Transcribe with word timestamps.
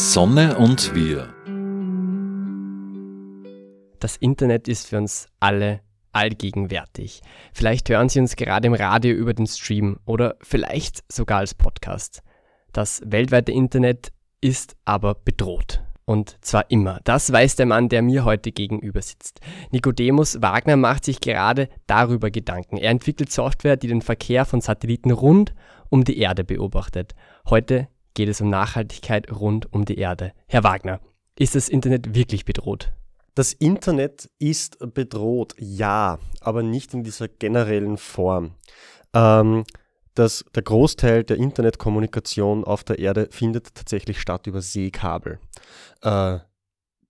Sonne 0.00 0.56
und 0.58 0.94
wir. 0.94 1.34
Das 3.98 4.16
Internet 4.16 4.68
ist 4.68 4.86
für 4.86 4.96
uns 4.96 5.26
alle 5.40 5.80
allgegenwärtig. 6.12 7.20
Vielleicht 7.52 7.88
hören 7.88 8.08
Sie 8.08 8.20
uns 8.20 8.36
gerade 8.36 8.68
im 8.68 8.74
Radio 8.74 9.12
über 9.12 9.34
den 9.34 9.48
Stream 9.48 9.98
oder 10.04 10.36
vielleicht 10.40 11.02
sogar 11.12 11.38
als 11.38 11.52
Podcast. 11.52 12.22
Das 12.72 13.02
weltweite 13.06 13.50
Internet 13.50 14.12
ist 14.40 14.76
aber 14.84 15.16
bedroht. 15.16 15.82
Und 16.04 16.36
zwar 16.42 16.70
immer. 16.70 17.00
Das 17.02 17.32
weiß 17.32 17.56
der 17.56 17.66
Mann, 17.66 17.88
der 17.88 18.02
mir 18.02 18.24
heute 18.24 18.52
gegenüber 18.52 19.02
sitzt. 19.02 19.40
Nicodemus 19.72 20.40
Wagner 20.40 20.76
macht 20.76 21.06
sich 21.06 21.20
gerade 21.20 21.68
darüber 21.88 22.30
Gedanken. 22.30 22.76
Er 22.76 22.92
entwickelt 22.92 23.32
Software, 23.32 23.76
die 23.76 23.88
den 23.88 24.02
Verkehr 24.02 24.44
von 24.44 24.60
Satelliten 24.60 25.10
rund 25.10 25.56
um 25.88 26.04
die 26.04 26.18
Erde 26.18 26.44
beobachtet. 26.44 27.16
Heute 27.50 27.88
geht 28.18 28.28
es 28.28 28.40
um 28.40 28.50
Nachhaltigkeit 28.50 29.30
rund 29.30 29.72
um 29.72 29.84
die 29.84 29.96
Erde. 29.96 30.32
Herr 30.48 30.64
Wagner, 30.64 30.98
ist 31.38 31.54
das 31.54 31.68
Internet 31.68 32.16
wirklich 32.16 32.44
bedroht? 32.44 32.92
Das 33.36 33.52
Internet 33.52 34.28
ist 34.40 34.76
bedroht, 34.92 35.54
ja, 35.56 36.18
aber 36.40 36.64
nicht 36.64 36.94
in 36.94 37.04
dieser 37.04 37.28
generellen 37.28 37.96
Form. 37.96 38.56
Ähm, 39.14 39.62
dass 40.14 40.44
der 40.52 40.64
Großteil 40.64 41.22
der 41.22 41.36
Internetkommunikation 41.36 42.64
auf 42.64 42.82
der 42.82 42.98
Erde 42.98 43.28
findet 43.30 43.72
tatsächlich 43.76 44.20
statt 44.20 44.48
über 44.48 44.62
Seekabel. 44.62 45.38
Äh, 46.02 46.40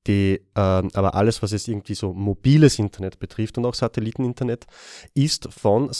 die, 0.06 0.42
äh, 0.54 0.60
aber 0.60 1.14
alles, 1.14 1.42
was 1.42 1.52
jetzt 1.52 1.68
irgendwie 1.68 1.94
so 1.94 2.12
mobiles 2.12 2.78
Internet 2.78 3.18
betrifft 3.18 3.56
und 3.56 3.64
auch 3.64 3.72
Satelliteninternet, 3.72 4.66
ist 5.14 5.50
von 5.50 5.90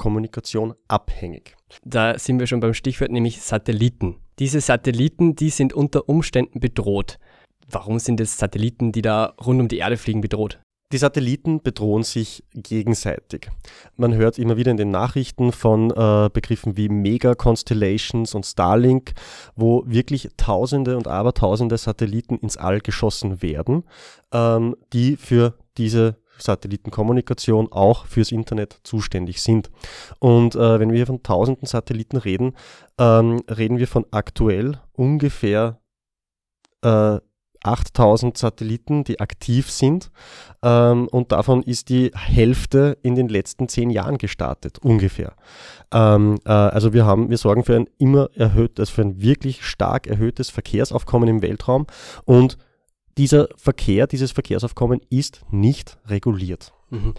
Satellitenkommunikation 0.00 0.74
abhängig. 0.88 1.56
Da 1.84 2.18
sind 2.18 2.38
wir 2.40 2.46
schon 2.46 2.60
beim 2.60 2.74
Stichwort, 2.74 3.10
nämlich 3.10 3.40
Satelliten. 3.42 4.16
Diese 4.38 4.60
Satelliten, 4.60 5.36
die 5.36 5.50
sind 5.50 5.72
unter 5.72 6.08
Umständen 6.08 6.60
bedroht. 6.60 7.18
Warum 7.70 7.98
sind 7.98 8.20
es 8.20 8.36
Satelliten, 8.36 8.92
die 8.92 9.02
da 9.02 9.34
rund 9.44 9.60
um 9.60 9.68
die 9.68 9.78
Erde 9.78 9.96
fliegen, 9.96 10.20
bedroht? 10.20 10.60
Die 10.92 10.98
Satelliten 10.98 11.62
bedrohen 11.62 12.02
sich 12.02 12.42
gegenseitig. 12.52 13.48
Man 13.96 14.12
hört 14.14 14.40
immer 14.40 14.56
wieder 14.56 14.72
in 14.72 14.76
den 14.76 14.90
Nachrichten 14.90 15.52
von 15.52 15.92
äh, 15.92 16.30
Begriffen 16.32 16.76
wie 16.76 16.88
Mega-Constellations 16.88 18.34
und 18.34 18.44
Starlink, 18.44 19.12
wo 19.54 19.84
wirklich 19.86 20.30
Tausende 20.36 20.96
und 20.96 21.06
Abertausende 21.06 21.78
Satelliten 21.78 22.38
ins 22.38 22.56
All 22.56 22.80
geschossen 22.80 23.40
werden, 23.40 23.84
ähm, 24.32 24.74
die 24.92 25.16
für 25.16 25.54
diese 25.78 26.16
Satellitenkommunikation 26.40 27.72
auch 27.72 28.06
fürs 28.06 28.32
Internet 28.32 28.80
zuständig 28.82 29.42
sind. 29.42 29.70
Und 30.18 30.54
äh, 30.54 30.80
wenn 30.80 30.92
wir 30.92 31.06
von 31.06 31.22
tausenden 31.22 31.66
Satelliten 31.66 32.16
reden, 32.16 32.54
ähm, 32.98 33.42
reden 33.48 33.78
wir 33.78 33.88
von 33.88 34.06
aktuell 34.10 34.80
ungefähr 34.92 35.80
äh, 36.82 37.18
8000 37.62 38.38
Satelliten, 38.38 39.04
die 39.04 39.20
aktiv 39.20 39.70
sind. 39.70 40.10
Ähm, 40.62 41.08
und 41.08 41.32
davon 41.32 41.62
ist 41.62 41.88
die 41.88 42.10
Hälfte 42.14 42.96
in 43.02 43.14
den 43.14 43.28
letzten 43.28 43.68
zehn 43.68 43.90
Jahren 43.90 44.18
gestartet, 44.18 44.78
ungefähr. 44.78 45.34
Ähm, 45.92 46.38
äh, 46.44 46.50
also 46.50 46.92
wir 46.92 47.04
haben, 47.04 47.30
wir 47.30 47.38
sorgen 47.38 47.64
für 47.64 47.76
ein 47.76 47.88
immer 47.98 48.30
erhöhtes, 48.34 48.88
also 48.88 48.92
für 48.94 49.02
ein 49.02 49.20
wirklich 49.20 49.64
stark 49.64 50.06
erhöhtes 50.06 50.50
Verkehrsaufkommen 50.50 51.28
im 51.28 51.42
Weltraum. 51.42 51.86
Und 52.24 52.56
dieser 53.20 53.48
Verkehr, 53.56 54.06
dieses 54.06 54.32
Verkehrsaufkommen 54.32 55.02
ist 55.10 55.42
nicht 55.50 55.98
reguliert. 56.06 56.72
Mhm. 56.88 57.12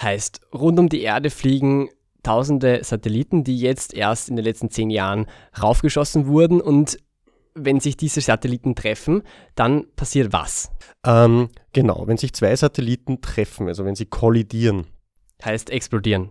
Heißt, 0.00 0.40
rund 0.54 0.78
um 0.78 0.88
die 0.88 1.02
Erde 1.02 1.28
fliegen 1.28 1.90
tausende 2.22 2.82
Satelliten, 2.82 3.44
die 3.44 3.58
jetzt 3.58 3.92
erst 3.92 4.30
in 4.30 4.36
den 4.36 4.44
letzten 4.46 4.70
zehn 4.70 4.88
Jahren 4.88 5.26
raufgeschossen 5.60 6.26
wurden 6.26 6.62
und 6.62 6.96
wenn 7.54 7.78
sich 7.78 7.98
diese 7.98 8.22
Satelliten 8.22 8.74
treffen, 8.74 9.22
dann 9.54 9.86
passiert 9.96 10.32
was? 10.32 10.72
Ähm, 11.04 11.50
genau, 11.74 12.06
wenn 12.06 12.16
sich 12.16 12.32
zwei 12.32 12.56
Satelliten 12.56 13.20
treffen, 13.20 13.68
also 13.68 13.84
wenn 13.84 13.94
sie 13.94 14.06
kollidieren. 14.06 14.86
Heißt 15.44 15.68
explodieren. 15.68 16.30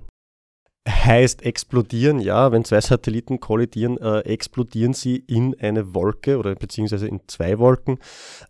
Heißt 0.88 1.44
explodieren, 1.44 2.20
ja. 2.20 2.52
Wenn 2.52 2.66
zwei 2.66 2.82
Satelliten 2.82 3.40
kollidieren, 3.40 3.98
äh, 4.00 4.20
explodieren 4.22 4.94
sie 4.94 5.16
in 5.16 5.56
eine 5.60 5.94
Wolke 5.94 6.38
oder 6.38 6.56
beziehungsweise 6.56 7.08
in 7.08 7.22
zwei 7.28 7.58
Wolken 7.58 8.00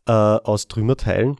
äh, 0.07 0.11
aus 0.11 0.67
Trümmerteilen, 0.67 1.37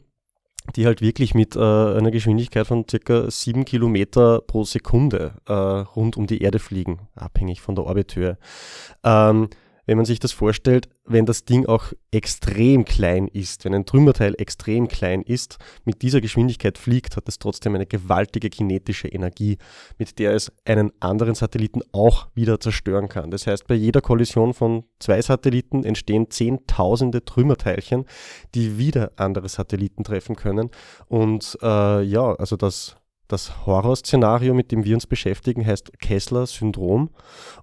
die 0.76 0.86
halt 0.86 1.00
wirklich 1.00 1.34
mit 1.34 1.56
äh, 1.56 1.58
einer 1.58 2.12
Geschwindigkeit 2.12 2.68
von 2.68 2.86
circa 2.88 3.28
sieben 3.28 3.64
Kilometer 3.64 4.40
pro 4.40 4.62
Sekunde 4.62 5.32
äh, 5.48 5.52
rund 5.52 6.16
um 6.16 6.28
die 6.28 6.42
Erde 6.42 6.60
fliegen, 6.60 7.00
abhängig 7.16 7.60
von 7.60 7.74
der 7.74 7.86
Orbithöhe. 7.86 8.38
Ähm, 9.02 9.48
wenn 9.86 9.96
man 9.96 10.06
sich 10.06 10.18
das 10.18 10.32
vorstellt, 10.32 10.88
wenn 11.04 11.26
das 11.26 11.44
Ding 11.44 11.66
auch 11.66 11.92
extrem 12.10 12.84
klein 12.84 13.28
ist, 13.28 13.64
wenn 13.64 13.74
ein 13.74 13.86
Trümmerteil 13.86 14.34
extrem 14.38 14.88
klein 14.88 15.22
ist, 15.22 15.58
mit 15.84 16.02
dieser 16.02 16.20
Geschwindigkeit 16.20 16.78
fliegt, 16.78 17.16
hat 17.16 17.28
es 17.28 17.38
trotzdem 17.38 17.74
eine 17.74 17.86
gewaltige 17.86 18.50
kinetische 18.50 19.08
Energie, 19.08 19.58
mit 19.98 20.18
der 20.18 20.34
es 20.34 20.52
einen 20.64 20.92
anderen 21.00 21.34
Satelliten 21.34 21.82
auch 21.92 22.28
wieder 22.34 22.60
zerstören 22.60 23.08
kann. 23.08 23.30
Das 23.30 23.46
heißt, 23.46 23.66
bei 23.66 23.74
jeder 23.74 24.00
Kollision 24.00 24.54
von 24.54 24.84
zwei 24.98 25.20
Satelliten 25.20 25.84
entstehen 25.84 26.30
zehntausende 26.30 27.24
Trümmerteilchen, 27.24 28.06
die 28.54 28.78
wieder 28.78 29.12
andere 29.16 29.48
Satelliten 29.48 30.04
treffen 30.04 30.36
können. 30.36 30.70
Und 31.06 31.58
äh, 31.62 32.02
ja, 32.02 32.34
also 32.34 32.56
das 32.56 32.96
das 33.28 33.66
Horrorszenario, 33.66 34.54
mit 34.54 34.70
dem 34.70 34.84
wir 34.84 34.94
uns 34.94 35.06
beschäftigen, 35.06 35.66
heißt 35.66 35.98
Kessler-Syndrom 35.98 37.10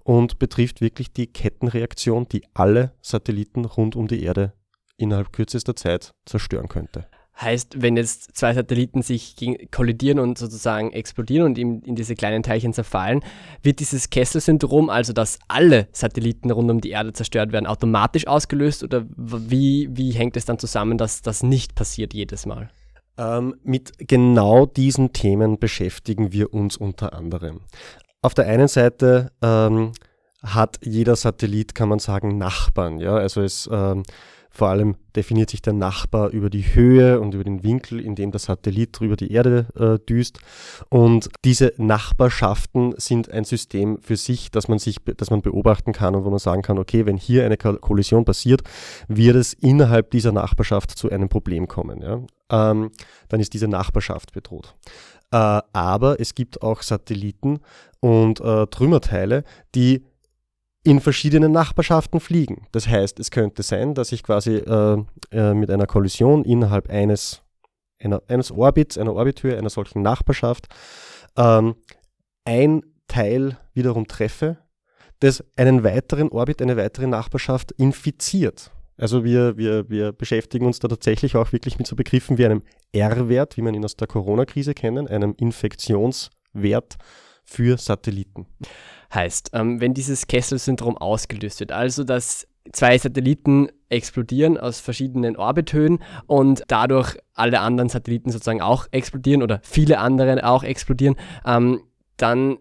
und 0.02 0.38
betrifft 0.38 0.80
wirklich 0.80 1.12
die 1.12 1.26
Kettenreaktion, 1.26 2.26
die 2.28 2.42
alle 2.54 2.92
Satelliten 3.00 3.64
rund 3.64 3.96
um 3.96 4.08
die 4.08 4.22
Erde 4.22 4.52
innerhalb 4.96 5.32
kürzester 5.32 5.76
Zeit 5.76 6.14
zerstören 6.24 6.68
könnte. 6.68 7.06
Heißt, 7.40 7.80
wenn 7.80 7.96
jetzt 7.96 8.36
zwei 8.36 8.52
Satelliten 8.52 9.02
sich 9.02 9.36
kollidieren 9.70 10.18
und 10.18 10.36
sozusagen 10.36 10.92
explodieren 10.92 11.46
und 11.46 11.58
in, 11.58 11.80
in 11.82 11.96
diese 11.96 12.14
kleinen 12.14 12.42
Teilchen 12.42 12.74
zerfallen, 12.74 13.24
wird 13.62 13.80
dieses 13.80 14.10
Kessler-Syndrom, 14.10 14.90
also 14.90 15.12
dass 15.12 15.38
alle 15.48 15.88
Satelliten 15.92 16.50
rund 16.50 16.70
um 16.70 16.80
die 16.80 16.90
Erde 16.90 17.14
zerstört 17.14 17.52
werden, 17.52 17.66
automatisch 17.66 18.26
ausgelöst 18.26 18.84
oder 18.84 19.06
wie, 19.16 19.88
wie 19.90 20.12
hängt 20.12 20.36
es 20.36 20.44
dann 20.44 20.58
zusammen, 20.58 20.98
dass 20.98 21.22
das 21.22 21.42
nicht 21.42 21.74
passiert 21.74 22.12
jedes 22.12 22.44
Mal? 22.44 22.70
Ähm, 23.18 23.56
mit 23.62 23.92
genau 23.98 24.66
diesen 24.66 25.12
Themen 25.12 25.58
beschäftigen 25.58 26.32
wir 26.32 26.52
uns 26.54 26.76
unter 26.76 27.12
anderem. 27.12 27.60
Auf 28.22 28.34
der 28.34 28.46
einen 28.46 28.68
Seite 28.68 29.32
ähm, 29.42 29.92
hat 30.42 30.78
jeder 30.82 31.16
Satellit, 31.16 31.74
kann 31.74 31.88
man 31.88 31.98
sagen, 31.98 32.38
Nachbarn. 32.38 32.98
Ja? 32.98 33.14
Also 33.14 33.42
es 33.42 33.68
ähm, 33.70 34.02
vor 34.52 34.68
allem 34.68 34.96
definiert 35.16 35.48
sich 35.50 35.62
der 35.62 35.72
Nachbar 35.72 36.28
über 36.28 36.50
die 36.50 36.74
Höhe 36.74 37.20
und 37.20 37.32
über 37.32 37.42
den 37.42 37.62
Winkel, 37.62 38.00
in 38.00 38.14
dem 38.14 38.30
der 38.30 38.38
Satellit 38.38 39.00
über 39.00 39.16
die 39.16 39.32
Erde 39.32 39.66
äh, 39.74 40.04
düst. 40.06 40.40
Und 40.90 41.30
diese 41.44 41.72
Nachbarschaften 41.78 42.94
sind 42.98 43.30
ein 43.30 43.44
System 43.44 43.98
für 44.02 44.16
sich, 44.16 44.50
das 44.50 44.68
man 44.68 44.78
sich, 44.78 44.98
das 45.16 45.30
man 45.30 45.40
beobachten 45.40 45.92
kann 45.92 46.14
und 46.14 46.24
wo 46.24 46.30
man 46.30 46.38
sagen 46.38 46.60
kann, 46.60 46.78
okay, 46.78 47.06
wenn 47.06 47.16
hier 47.16 47.46
eine 47.46 47.56
Kollision 47.56 48.26
passiert, 48.26 48.62
wird 49.08 49.36
es 49.36 49.54
innerhalb 49.54 50.10
dieser 50.10 50.32
Nachbarschaft 50.32 50.90
zu 50.90 51.10
einem 51.10 51.30
Problem 51.30 51.66
kommen. 51.66 52.02
Ja? 52.02 52.20
Ähm, 52.50 52.90
dann 53.28 53.40
ist 53.40 53.54
diese 53.54 53.68
Nachbarschaft 53.68 54.32
bedroht. 54.32 54.74
Äh, 55.30 55.62
aber 55.72 56.20
es 56.20 56.34
gibt 56.34 56.60
auch 56.60 56.82
Satelliten 56.82 57.60
und 58.00 58.40
äh, 58.40 58.66
Trümmerteile, 58.66 59.44
die 59.74 60.04
in 60.84 61.00
verschiedenen 61.00 61.52
Nachbarschaften 61.52 62.20
fliegen. 62.20 62.66
Das 62.72 62.88
heißt, 62.88 63.20
es 63.20 63.30
könnte 63.30 63.62
sein, 63.62 63.94
dass 63.94 64.12
ich 64.12 64.22
quasi 64.22 64.56
äh, 64.56 65.04
äh, 65.30 65.54
mit 65.54 65.70
einer 65.70 65.86
Kollision 65.86 66.44
innerhalb 66.44 66.90
eines, 66.90 67.42
einer, 68.02 68.22
eines 68.28 68.50
Orbits, 68.50 68.98
einer 68.98 69.14
Orbithöhe, 69.14 69.56
einer 69.56 69.70
solchen 69.70 70.02
Nachbarschaft, 70.02 70.66
ähm, 71.36 71.76
ein 72.44 72.82
Teil 73.06 73.58
wiederum 73.74 74.06
treffe, 74.06 74.58
das 75.20 75.44
einen 75.56 75.84
weiteren 75.84 76.30
Orbit, 76.30 76.60
eine 76.60 76.76
weitere 76.76 77.06
Nachbarschaft 77.06 77.70
infiziert. 77.72 78.72
Also 78.96 79.24
wir, 79.24 79.56
wir, 79.56 79.88
wir 79.88 80.12
beschäftigen 80.12 80.66
uns 80.66 80.80
da 80.80 80.88
tatsächlich 80.88 81.36
auch 81.36 81.52
wirklich 81.52 81.78
mit 81.78 81.86
so 81.86 81.94
Begriffen 81.96 82.38
wie 82.38 82.44
einem 82.44 82.62
R-Wert, 82.92 83.56
wie 83.56 83.62
man 83.62 83.74
ihn 83.74 83.84
aus 83.84 83.96
der 83.96 84.08
Corona-Krise 84.08 84.74
kennen, 84.74 85.08
einem 85.08 85.34
Infektionswert 85.38 86.96
für 87.44 87.78
Satelliten. 87.78 88.46
Heißt, 89.14 89.50
ähm, 89.52 89.80
wenn 89.80 89.94
dieses 89.94 90.26
Kessel-Syndrom 90.26 90.96
ausgelöst 90.96 91.60
wird, 91.60 91.72
also 91.72 92.04
dass 92.04 92.46
zwei 92.72 92.96
Satelliten 92.96 93.68
explodieren 93.88 94.56
aus 94.56 94.80
verschiedenen 94.80 95.36
Orbithöhen 95.36 95.98
und 96.26 96.62
dadurch 96.68 97.16
alle 97.34 97.60
anderen 97.60 97.88
Satelliten 97.88 98.30
sozusagen 98.30 98.62
auch 98.62 98.86
explodieren 98.90 99.42
oder 99.42 99.60
viele 99.62 99.98
andere 99.98 100.46
auch 100.46 100.62
explodieren, 100.62 101.16
ähm, 101.44 101.82
dann 102.16 102.58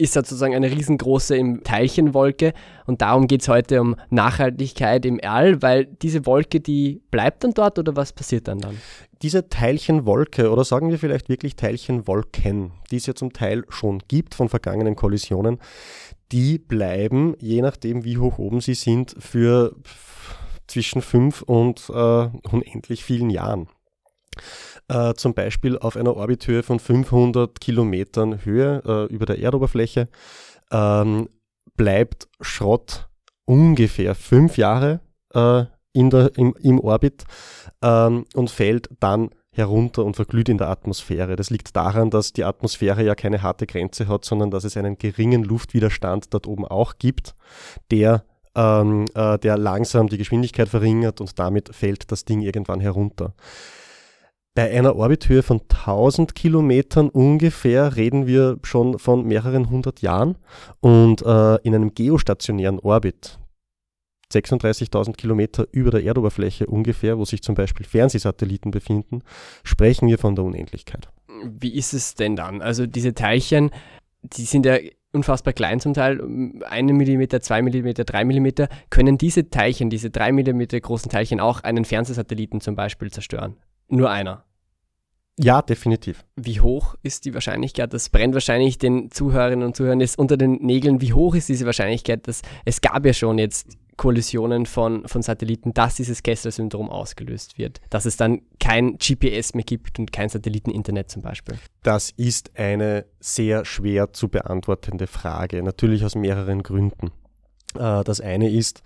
ist 0.00 0.16
das 0.16 0.28
sozusagen 0.28 0.54
eine 0.54 0.70
riesengroße 0.70 1.60
Teilchenwolke 1.62 2.54
und 2.86 3.02
darum 3.02 3.26
geht 3.26 3.42
es 3.42 3.48
heute 3.48 3.80
um 3.80 3.96
Nachhaltigkeit 4.08 5.04
im 5.04 5.20
All, 5.22 5.60
weil 5.62 5.84
diese 5.84 6.24
Wolke, 6.26 6.60
die 6.60 7.02
bleibt 7.10 7.44
dann 7.44 7.52
dort 7.52 7.78
oder 7.78 7.94
was 7.96 8.12
passiert 8.12 8.48
dann 8.48 8.58
dann? 8.58 8.76
Diese 9.22 9.48
Teilchenwolke 9.50 10.50
oder 10.50 10.64
sagen 10.64 10.88
wir 10.88 10.98
vielleicht 10.98 11.28
wirklich 11.28 11.54
Teilchenwolken, 11.54 12.72
die 12.90 12.96
es 12.96 13.06
ja 13.06 13.14
zum 13.14 13.32
Teil 13.32 13.64
schon 13.68 14.02
gibt 14.08 14.34
von 14.34 14.48
vergangenen 14.48 14.96
Kollisionen, 14.96 15.58
die 16.32 16.58
bleiben, 16.58 17.34
je 17.38 17.60
nachdem 17.60 18.04
wie 18.04 18.16
hoch 18.16 18.38
oben 18.38 18.60
sie 18.60 18.74
sind, 18.74 19.14
für 19.18 19.76
zwischen 20.66 21.02
fünf 21.02 21.42
und 21.42 21.90
äh, 21.90 22.28
unendlich 22.50 23.04
vielen 23.04 23.28
Jahren. 23.28 23.68
Äh, 24.90 25.14
zum 25.14 25.34
Beispiel 25.34 25.78
auf 25.78 25.96
einer 25.96 26.16
Orbithöhe 26.16 26.64
von 26.64 26.80
500 26.80 27.60
Kilometern 27.60 28.44
Höhe 28.44 28.82
äh, 28.84 29.14
über 29.14 29.24
der 29.24 29.38
Erdoberfläche 29.38 30.08
ähm, 30.72 31.28
bleibt 31.76 32.26
Schrott 32.40 33.08
ungefähr 33.44 34.16
fünf 34.16 34.56
Jahre 34.56 34.98
äh, 35.32 35.66
in 35.92 36.10
der, 36.10 36.36
im, 36.36 36.56
im 36.60 36.80
Orbit 36.80 37.22
ähm, 37.82 38.24
und 38.34 38.50
fällt 38.50 38.88
dann 38.98 39.30
herunter 39.52 40.04
und 40.04 40.16
verglüht 40.16 40.48
in 40.48 40.58
der 40.58 40.70
Atmosphäre. 40.70 41.36
Das 41.36 41.50
liegt 41.50 41.76
daran, 41.76 42.10
dass 42.10 42.32
die 42.32 42.42
Atmosphäre 42.42 43.04
ja 43.04 43.14
keine 43.14 43.42
harte 43.42 43.68
Grenze 43.68 44.08
hat, 44.08 44.24
sondern 44.24 44.50
dass 44.50 44.64
es 44.64 44.76
einen 44.76 44.98
geringen 44.98 45.44
Luftwiderstand 45.44 46.34
dort 46.34 46.48
oben 46.48 46.64
auch 46.64 46.94
gibt, 46.98 47.36
der, 47.92 48.24
ähm, 48.56 49.04
äh, 49.14 49.38
der 49.38 49.56
langsam 49.56 50.08
die 50.08 50.18
Geschwindigkeit 50.18 50.68
verringert 50.68 51.20
und 51.20 51.38
damit 51.38 51.72
fällt 51.72 52.10
das 52.10 52.24
Ding 52.24 52.40
irgendwann 52.40 52.80
herunter. 52.80 53.34
Bei 54.54 54.70
einer 54.70 54.96
Orbithöhe 54.96 55.44
von 55.44 55.60
1000 55.60 56.34
Kilometern 56.34 57.08
ungefähr 57.08 57.96
reden 57.96 58.26
wir 58.26 58.58
schon 58.64 58.98
von 58.98 59.26
mehreren 59.26 59.70
hundert 59.70 60.02
Jahren 60.02 60.36
und 60.80 61.22
äh, 61.22 61.56
in 61.62 61.74
einem 61.74 61.94
geostationären 61.94 62.80
Orbit, 62.80 63.38
36.000 64.32 65.16
Kilometer 65.16 65.66
über 65.72 65.90
der 65.90 66.02
Erdoberfläche 66.02 66.66
ungefähr, 66.66 67.18
wo 67.18 67.24
sich 67.24 67.42
zum 67.42 67.54
Beispiel 67.54 67.86
Fernsehsatelliten 67.86 68.70
befinden, 68.70 69.22
sprechen 69.64 70.08
wir 70.08 70.18
von 70.18 70.34
der 70.34 70.44
Unendlichkeit. 70.44 71.08
Wie 71.44 71.74
ist 71.74 71.92
es 71.92 72.14
denn 72.14 72.36
dann? 72.36 72.60
Also 72.60 72.86
diese 72.86 73.14
Teilchen, 73.14 73.70
die 74.22 74.44
sind 74.44 74.66
ja 74.66 74.78
unfassbar 75.12 75.52
klein 75.52 75.80
zum 75.80 75.94
Teil, 75.94 76.20
1 76.68 76.92
mm, 76.92 77.40
2 77.40 77.62
mm, 77.62 77.92
3 77.94 78.24
mm. 78.24 78.48
Können 78.90 79.18
diese 79.18 79.50
Teilchen, 79.50 79.90
diese 79.90 80.10
3 80.10 80.32
mm 80.32 80.62
großen 80.80 81.10
Teilchen 81.10 81.40
auch 81.40 81.60
einen 81.62 81.84
Fernsehsatelliten 81.84 82.60
zum 82.60 82.76
Beispiel 82.76 83.10
zerstören? 83.10 83.56
Nur 83.90 84.10
einer. 84.10 84.44
Ja, 85.38 85.62
definitiv. 85.62 86.24
Wie 86.36 86.60
hoch 86.60 86.96
ist 87.02 87.24
die 87.24 87.32
Wahrscheinlichkeit? 87.32 87.92
Das 87.94 88.10
brennt 88.10 88.34
wahrscheinlich 88.34 88.76
den 88.76 89.10
Zuhörerinnen 89.10 89.64
und 89.64 89.74
Zuhörern 89.74 90.00
jetzt 90.00 90.18
unter 90.18 90.36
den 90.36 90.56
Nägeln. 90.56 91.00
Wie 91.00 91.14
hoch 91.14 91.34
ist 91.34 91.48
diese 91.48 91.64
Wahrscheinlichkeit, 91.64 92.28
dass 92.28 92.42
es 92.66 92.80
gab 92.80 93.06
ja 93.06 93.14
schon 93.14 93.38
jetzt 93.38 93.66
Kollisionen 93.96 94.64
von, 94.66 95.06
von 95.06 95.22
Satelliten, 95.22 95.74
dass 95.74 95.96
dieses 95.96 96.22
Kessler-Syndrom 96.22 96.88
ausgelöst 96.88 97.58
wird. 97.58 97.80
Dass 97.90 98.06
es 98.06 98.16
dann 98.16 98.42
kein 98.58 98.96
GPS 98.96 99.54
mehr 99.54 99.64
gibt 99.64 99.98
und 99.98 100.12
kein 100.12 100.28
Satelliteninternet 100.28 101.10
zum 101.10 101.22
Beispiel. 101.22 101.56
Das 101.82 102.10
ist 102.10 102.58
eine 102.58 103.06
sehr 103.18 103.64
schwer 103.64 104.12
zu 104.12 104.28
beantwortende 104.28 105.06
Frage, 105.06 105.62
natürlich 105.62 106.04
aus 106.04 106.14
mehreren 106.14 106.62
Gründen. 106.62 107.12
Äh, 107.78 108.04
das 108.04 108.20
eine 108.20 108.50
ist, 108.50 108.82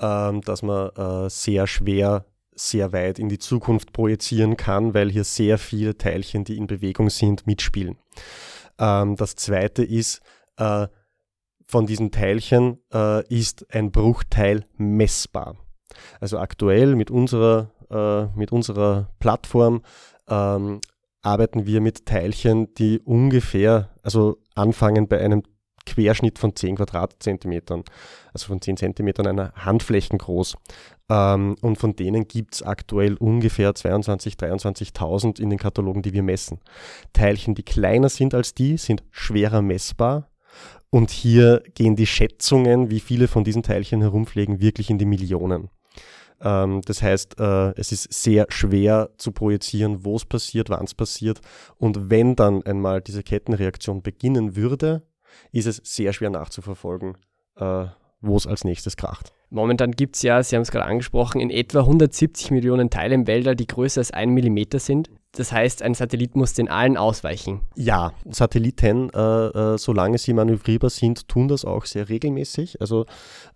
ähm, 0.00 0.40
dass 0.42 0.62
man 0.62 0.90
äh, 0.96 1.30
sehr 1.30 1.66
schwer 1.66 2.24
sehr 2.56 2.92
weit 2.92 3.18
in 3.18 3.28
die 3.28 3.38
Zukunft 3.38 3.92
projizieren 3.92 4.56
kann, 4.56 4.94
weil 4.94 5.10
hier 5.10 5.24
sehr 5.24 5.58
viele 5.58 5.96
Teilchen, 5.96 6.44
die 6.44 6.56
in 6.56 6.66
Bewegung 6.66 7.10
sind, 7.10 7.46
mitspielen. 7.46 7.96
Ähm, 8.78 9.16
das 9.16 9.36
zweite 9.36 9.84
ist, 9.84 10.20
äh, 10.56 10.88
von 11.66 11.86
diesen 11.86 12.10
Teilchen 12.10 12.78
äh, 12.92 13.26
ist 13.28 13.66
ein 13.74 13.90
Bruchteil 13.90 14.64
messbar. 14.76 15.56
Also 16.20 16.38
aktuell 16.38 16.96
mit 16.96 17.10
unserer, 17.10 17.70
äh, 17.90 18.38
mit 18.38 18.52
unserer 18.52 19.10
Plattform 19.18 19.82
ähm, 20.28 20.80
arbeiten 21.22 21.66
wir 21.66 21.80
mit 21.80 22.06
Teilchen, 22.06 22.72
die 22.74 23.00
ungefähr, 23.00 23.90
also 24.02 24.38
anfangen 24.54 25.08
bei 25.08 25.20
einem 25.20 25.42
Querschnitt 25.86 26.38
von 26.38 26.54
10 26.54 26.76
Quadratzentimetern, 26.76 27.84
also 28.34 28.48
von 28.48 28.60
10 28.60 28.76
Zentimetern 28.76 29.26
einer 29.26 29.52
Handflächen 29.54 30.18
groß. 30.18 30.56
Ähm, 31.08 31.56
und 31.62 31.78
von 31.78 31.96
denen 31.96 32.28
gibt 32.28 32.56
es 32.56 32.62
aktuell 32.62 33.14
ungefähr 33.14 33.72
22.000, 33.72 34.92
23.000 34.92 35.40
in 35.40 35.50
den 35.50 35.58
Katalogen, 35.58 36.02
die 36.02 36.12
wir 36.12 36.22
messen. 36.22 36.60
Teilchen, 37.12 37.54
die 37.54 37.62
kleiner 37.62 38.08
sind 38.08 38.34
als 38.34 38.54
die, 38.54 38.76
sind 38.76 39.02
schwerer 39.10 39.62
messbar, 39.62 40.28
und 40.90 41.10
hier 41.10 41.62
gehen 41.74 41.96
die 41.96 42.06
Schätzungen, 42.06 42.90
wie 42.90 43.00
viele 43.00 43.28
von 43.28 43.44
diesen 43.44 43.62
Teilchen 43.62 44.00
herumfliegen, 44.00 44.60
wirklich 44.60 44.90
in 44.90 44.98
die 44.98 45.04
Millionen. 45.04 45.68
Ähm, 46.40 46.80
das 46.84 47.02
heißt, 47.02 47.40
äh, 47.40 47.78
es 47.78 47.92
ist 47.92 48.12
sehr 48.12 48.46
schwer 48.48 49.10
zu 49.18 49.32
projizieren, 49.32 50.04
wo 50.04 50.16
es 50.16 50.24
passiert, 50.24 50.70
wann 50.70 50.84
es 50.84 50.94
passiert. 50.94 51.40
Und 51.76 52.10
wenn 52.10 52.36
dann 52.36 52.62
einmal 52.62 53.00
diese 53.00 53.22
Kettenreaktion 53.22 54.02
beginnen 54.02 54.56
würde, 54.56 55.02
ist 55.52 55.66
es 55.66 55.80
sehr 55.84 56.12
schwer 56.12 56.30
nachzuverfolgen, 56.30 57.16
äh, 57.56 57.86
wo 58.20 58.36
es 58.36 58.46
als 58.46 58.64
nächstes 58.64 58.96
kracht. 58.96 59.32
Momentan 59.50 59.92
gibt 59.92 60.16
es 60.16 60.22
ja, 60.22 60.42
Sie 60.42 60.56
haben 60.56 60.62
es 60.62 60.70
gerade 60.70 60.86
angesprochen, 60.86 61.40
in 61.40 61.50
etwa 61.50 61.80
170 61.80 62.50
Millionen 62.50 62.90
Teile 62.90 63.14
im 63.14 63.26
Weltall, 63.26 63.56
die 63.56 63.66
größer 63.66 64.00
als 64.00 64.10
ein 64.10 64.30
Millimeter 64.30 64.78
sind. 64.78 65.10
Das 65.36 65.52
heißt, 65.52 65.82
ein 65.82 65.92
Satellit 65.92 66.34
muss 66.34 66.54
den 66.54 66.68
allen 66.68 66.96
ausweichen. 66.96 67.60
Ja, 67.74 68.12
Satelliten, 68.30 69.10
äh, 69.10 69.18
äh, 69.18 69.78
solange 69.78 70.16
sie 70.16 70.32
manövrierbar 70.32 70.88
sind, 70.88 71.28
tun 71.28 71.46
das 71.48 71.66
auch 71.66 71.84
sehr 71.84 72.08
regelmäßig. 72.08 72.80
Also 72.80 73.04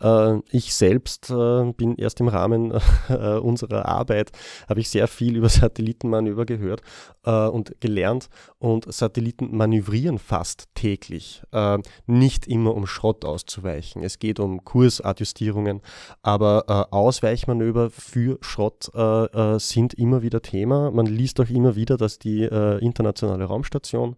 äh, 0.00 0.38
ich 0.50 0.75
selbst 0.75 1.31
äh, 1.31 1.73
bin 1.73 1.94
erst 1.97 2.21
im 2.21 2.29
Rahmen 2.29 2.75
äh, 3.09 3.38
unserer 3.38 3.87
Arbeit, 3.87 4.31
habe 4.69 4.81
ich 4.81 4.91
sehr 4.91 5.09
viel 5.09 5.37
über 5.37 5.49
Satellitenmanöver 5.49 6.44
gehört 6.44 6.82
äh, 7.25 7.47
und 7.47 7.81
gelernt. 7.81 8.29
Und 8.59 8.93
Satelliten 8.93 9.56
manövrieren 9.56 10.19
fast 10.19 10.69
täglich. 10.75 11.43
nicht 12.06 12.47
immer 12.47 12.75
um 12.75 12.87
Schrott 12.87 13.25
auszuweichen. 13.25 14.03
Es 14.03 14.19
geht 14.19 14.38
um 14.38 14.65
Kursadjustierungen, 14.65 15.81
aber 16.23 16.88
Ausweichmanöver 16.93 17.88
für 17.88 18.37
Schrott 18.43 18.91
sind 19.62 19.94
immer 19.94 20.21
wieder 20.21 20.43
Thema. 20.43 20.91
Man 20.91 21.06
liest 21.06 21.41
auch 21.41 21.49
immer 21.49 21.70
immer 21.71 21.77
wieder, 21.77 21.97
dass 21.97 22.19
die 22.19 22.43
äh, 22.43 22.79
internationale 22.79 23.45
Raumstation 23.45 24.17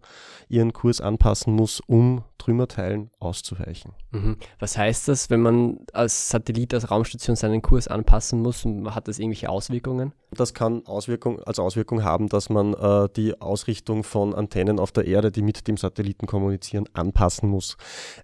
ihren 0.49 0.73
Kurs 0.73 1.01
anpassen 1.01 1.53
muss, 1.53 1.81
um 1.85 2.23
Trümmerteilen 2.37 3.09
auszuweichen. 3.19 3.93
Mhm. 4.11 4.37
Was 4.59 4.77
heißt 4.77 5.07
das, 5.07 5.29
wenn 5.29 5.41
man 5.41 5.79
als 5.93 6.29
Satellit, 6.29 6.73
als 6.73 6.91
Raumstation 6.91 7.35
seinen 7.35 7.61
Kurs 7.61 7.87
anpassen 7.87 8.41
muss? 8.41 8.65
Hat 8.85 9.07
das 9.07 9.19
irgendwelche 9.19 9.49
Auswirkungen? 9.49 10.13
Das 10.31 10.53
kann 10.53 10.85
Auswirkung, 10.85 11.41
als 11.43 11.59
Auswirkung 11.59 12.03
haben, 12.03 12.27
dass 12.27 12.49
man 12.49 12.73
äh, 12.73 13.07
die 13.15 13.39
Ausrichtung 13.39 14.03
von 14.03 14.33
Antennen 14.33 14.79
auf 14.79 14.91
der 14.91 15.05
Erde, 15.05 15.31
die 15.31 15.41
mit 15.41 15.67
dem 15.67 15.77
Satelliten 15.77 16.25
kommunizieren, 16.25 16.85
anpassen 16.93 17.49
muss. 17.49 17.77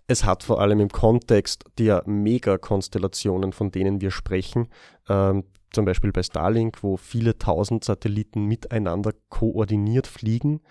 Es 0.07 0.25
hat 0.25 0.43
vor 0.43 0.59
allem 0.59 0.79
im 0.79 0.89
Kontext 0.89 1.65
der 1.77 2.03
Megakonstellationen, 2.05 3.53
von 3.53 3.71
denen 3.71 4.01
wir 4.01 4.11
sprechen, 4.11 4.67
ähm, 5.07 5.43
zum 5.71 5.85
Beispiel 5.85 6.11
bei 6.11 6.23
Starlink, 6.23 6.83
wo 6.83 6.97
viele 6.97 7.37
tausend 7.37 7.83
Satelliten 7.83 8.45
miteinander 8.45 9.11
koordiniert 9.29 10.07
fliegen, 10.07 10.61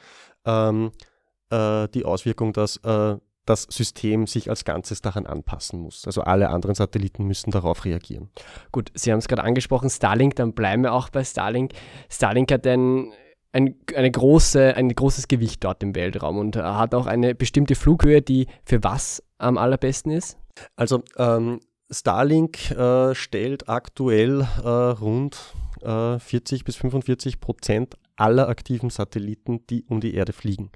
ähm, 0.45 0.93
äh, 1.51 1.89
die 1.89 2.05
Auswirkung, 2.05 2.53
dass 2.53 2.77
äh, 2.79 3.17
das 3.47 3.63
System 3.63 4.27
sich 4.27 4.51
als 4.51 4.65
Ganzes 4.65 5.01
daran 5.01 5.27
anpassen 5.27 5.81
muss. 5.81 6.05
Also 6.07 6.23
alle 6.23 6.51
anderen 6.51 6.75
Satelliten 6.75 7.25
müssen 7.25 7.51
darauf 7.51 7.85
reagieren. 7.85 8.29
Gut, 8.73 8.91
Sie 8.95 9.11
haben 9.11 9.21
es 9.21 9.29
gerade 9.29 9.45
angesprochen, 9.45 9.89
Starlink, 9.89 10.37
dann 10.37 10.53
bleiben 10.53 10.83
wir 10.83 10.93
auch 10.93 11.09
bei 11.09 11.25
Starlink. 11.25 11.73
Starlink 12.11 12.53
hat 12.53 12.67
ein, 12.67 13.11
ein, 13.53 13.77
eine 13.95 14.11
große, 14.11 14.77
ein 14.77 14.91
großes 14.91 15.29
Gewicht 15.29 15.65
dort 15.65 15.83
im 15.83 15.95
Weltraum 15.95 16.37
und 16.37 16.57
hat 16.57 16.95
auch 16.95 17.07
eine 17.07 17.35
bestimmte 17.35 17.75
Flughöhe, 17.75 18.21
die 18.21 18.49
für 18.65 18.85
was 18.85 19.23
am 19.39 19.57
allerbesten 19.57 20.13
ist? 20.13 20.37
Also 20.77 21.03
ähm, 21.17 21.61
Starlink 21.91 22.71
äh, 22.71 23.15
stellt 23.15 23.69
aktuell 23.69 24.47
äh, 24.63 24.69
rund 24.69 25.55
äh, 25.83 26.19
40 26.19 26.65
bis 26.65 26.77
45 26.77 27.41
Prozent 27.41 27.97
aller 28.17 28.49
aktiven 28.49 28.91
Satelliten, 28.91 29.67
die 29.69 29.85
um 29.85 30.01
die 30.01 30.15
Erde 30.15 30.33
fliegen. 30.33 30.71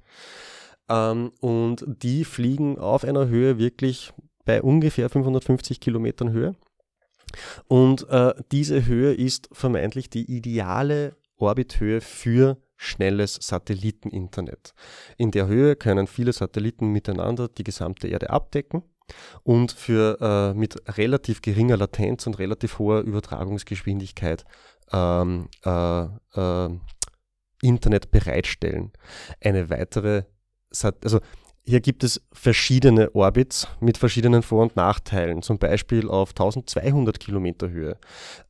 Ähm, 0.89 1.31
und 1.39 1.85
die 1.87 2.25
fliegen 2.25 2.79
auf 2.79 3.03
einer 3.03 3.27
Höhe 3.27 3.57
wirklich 3.57 4.13
bei 4.45 4.61
ungefähr 4.61 5.09
550 5.09 5.79
Kilometern 5.79 6.31
Höhe. 6.31 6.55
Und 7.67 8.07
äh, 8.09 8.33
diese 8.51 8.85
Höhe 8.85 9.13
ist 9.13 9.49
vermeintlich 9.51 10.09
die 10.09 10.29
ideale 10.35 11.15
Orbithöhe 11.37 12.01
für 12.01 12.57
schnelles 12.75 13.37
Satelliteninternet. 13.41 14.73
In 15.17 15.31
der 15.31 15.47
Höhe 15.47 15.75
können 15.75 16.07
viele 16.07 16.33
Satelliten 16.33 16.89
miteinander 16.91 17.47
die 17.47 17.63
gesamte 17.63 18.07
Erde 18.07 18.29
abdecken 18.29 18.83
und 19.43 19.71
für 19.71 20.17
äh, 20.21 20.57
mit 20.57 20.97
relativ 20.97 21.41
geringer 21.41 21.77
Latenz 21.77 22.27
und 22.27 22.39
relativ 22.39 22.79
hoher 22.79 23.01
Übertragungsgeschwindigkeit 23.01 24.45
ähm, 24.91 25.49
äh, 25.65 26.03
äh, 26.03 26.69
Internet 27.61 28.11
bereitstellen. 28.11 28.91
Eine 29.41 29.69
weitere, 29.69 30.23
also 30.81 31.19
hier 31.65 31.79
gibt 31.79 32.03
es 32.03 32.21
verschiedene 32.33 33.11
Orbits 33.15 33.67
mit 33.79 33.97
verschiedenen 33.97 34.43
Vor- 34.43 34.63
und 34.63 34.75
Nachteilen. 34.75 35.41
Zum 35.41 35.59
Beispiel 35.59 36.09
auf 36.09 36.31
1200 36.31 37.19
Kilometer 37.19 37.69
Höhe 37.69 37.97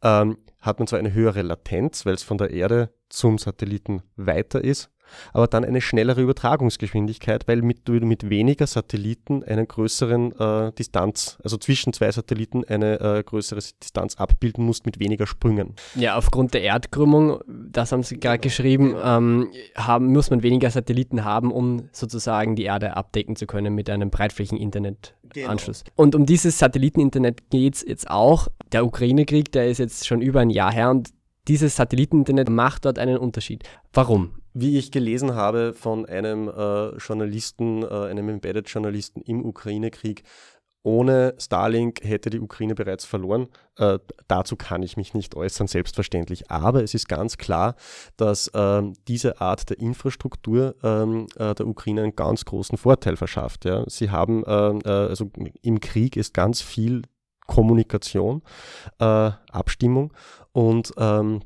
ähm, 0.01 0.38
hat 0.60 0.79
man 0.79 0.88
zwar 0.88 1.00
eine 1.00 1.13
höhere 1.13 1.43
Latenz, 1.43 2.05
weil 2.05 2.15
es 2.15 2.24
von 2.24 2.38
der 2.38 2.51
Erde 2.51 2.91
zum 3.10 3.38
Satelliten 3.38 4.01
weiter 4.15 4.63
ist, 4.63 4.89
aber 5.34 5.48
dann 5.48 5.63
eine 5.65 5.82
schnellere 5.82 6.22
Übertragungsgeschwindigkeit, 6.22 7.48
weil 7.48 7.62
mit, 7.62 7.88
du 7.88 7.93
mit 7.93 8.29
weniger 8.29 8.67
Satelliten 8.67 9.43
einen 9.43 9.67
größeren 9.67 10.39
äh, 10.39 10.72
Distanz, 10.74 11.38
also 11.43 11.58
zwischen 11.58 11.93
zwei 11.93 12.12
Satelliten 12.12 12.63
eine 12.65 13.00
äh, 13.00 13.24
größere 13.24 13.60
Distanz 13.82 14.15
abbilden 14.15 14.65
musst 14.65 14.86
mit 14.86 15.00
weniger 15.00 15.27
Sprüngen. 15.27 15.75
Ja, 15.96 16.15
aufgrund 16.17 16.53
der 16.53 16.62
Erdkrümmung, 16.62 17.39
das 17.48 17.91
haben 17.91 18.03
Sie 18.03 18.20
gerade 18.20 18.39
geschrieben, 18.39 18.96
ähm, 19.03 19.51
haben, 19.75 20.08
muss 20.12 20.29
man 20.29 20.43
weniger 20.43 20.70
Satelliten 20.70 21.24
haben, 21.24 21.51
um 21.51 21.89
sozusagen 21.91 22.55
die 22.55 22.63
Erde 22.63 22.96
abdecken 22.96 23.36
zu 23.36 23.46
können 23.46 23.74
mit 23.75 23.89
einem 23.89 24.10
breitflächigen 24.10 24.58
Internetanschluss. 24.60 25.84
Genau. 25.84 25.93
Und 25.96 26.15
um 26.15 26.25
dieses 26.25 26.60
Satelliteninternet 26.60 27.50
geht 27.50 27.75
es 27.75 27.86
jetzt 27.88 28.10
auch. 28.10 28.48
Der 28.72 28.86
Ukraine-Krieg, 28.86 29.51
der 29.51 29.70
ist 29.70 29.77
jetzt 29.77 30.08
schon 30.08 30.22
über 30.22 30.39
ein 30.41 30.50
Jahr 30.50 30.72
her 30.72 30.89
und 30.89 31.10
dieses 31.48 31.76
Satelliteninternet 31.76 32.50
macht 32.50 32.86
dort 32.86 33.00
einen 33.00 33.18
Unterschied. 33.18 33.64
Warum? 33.92 34.36
Wie 34.54 34.78
ich 34.78 34.92
gelesen 34.92 35.36
habe 35.36 35.74
von 35.74 36.06
einem 36.06 36.48
äh, 36.48 36.96
Journalisten, 36.98 37.84
äh, 37.84 37.88
einem 37.88 38.30
Embedded-Journalisten 38.30 39.22
im 39.22 39.44
Ukraine-Krieg, 39.44 40.24
ohne 40.84 41.34
Starlink 41.40 42.04
hätte 42.04 42.30
die 42.30 42.42
Ukraine 42.42 42.76
bereits 42.76 43.06
verloren. 43.06 43.48
Äh, 43.78 44.00
dazu 44.28 44.58
kann 44.58 44.84
ich 44.84 44.98
mich 44.98 45.14
nicht 45.14 45.34
äußern, 45.36 45.68
selbstverständlich. 45.68 46.52
Aber 46.52 46.84
es 46.84 46.94
ist 46.94 47.08
ganz 47.08 47.38
klar, 47.38 47.76
dass 48.18 48.52
ähm, 48.54 48.94
diese 49.08 49.40
Art 49.40 49.70
der 49.70 49.80
Infrastruktur 49.80 50.76
ähm, 50.84 51.28
äh, 51.38 51.56
der 51.56 51.68
Ukraine 51.68 52.04
einen 52.04 52.16
ganz 52.18 52.44
großen 52.44 52.78
Vorteil 52.78 53.16
verschafft. 53.16 53.64
Ja. 53.64 53.86
Sie 53.88 54.12
haben, 54.12 54.44
ähm, 54.46 54.82
äh, 54.84 54.90
also 54.90 55.32
im 55.62 55.80
Krieg 55.80 56.18
ist 56.18 56.34
ganz 56.34 56.62
viel 56.62 57.04
Kommunikation, 57.48 58.42
äh, 59.00 59.32
Abstimmung 59.52 60.14
und 60.52 60.92
ähm, 60.98 61.42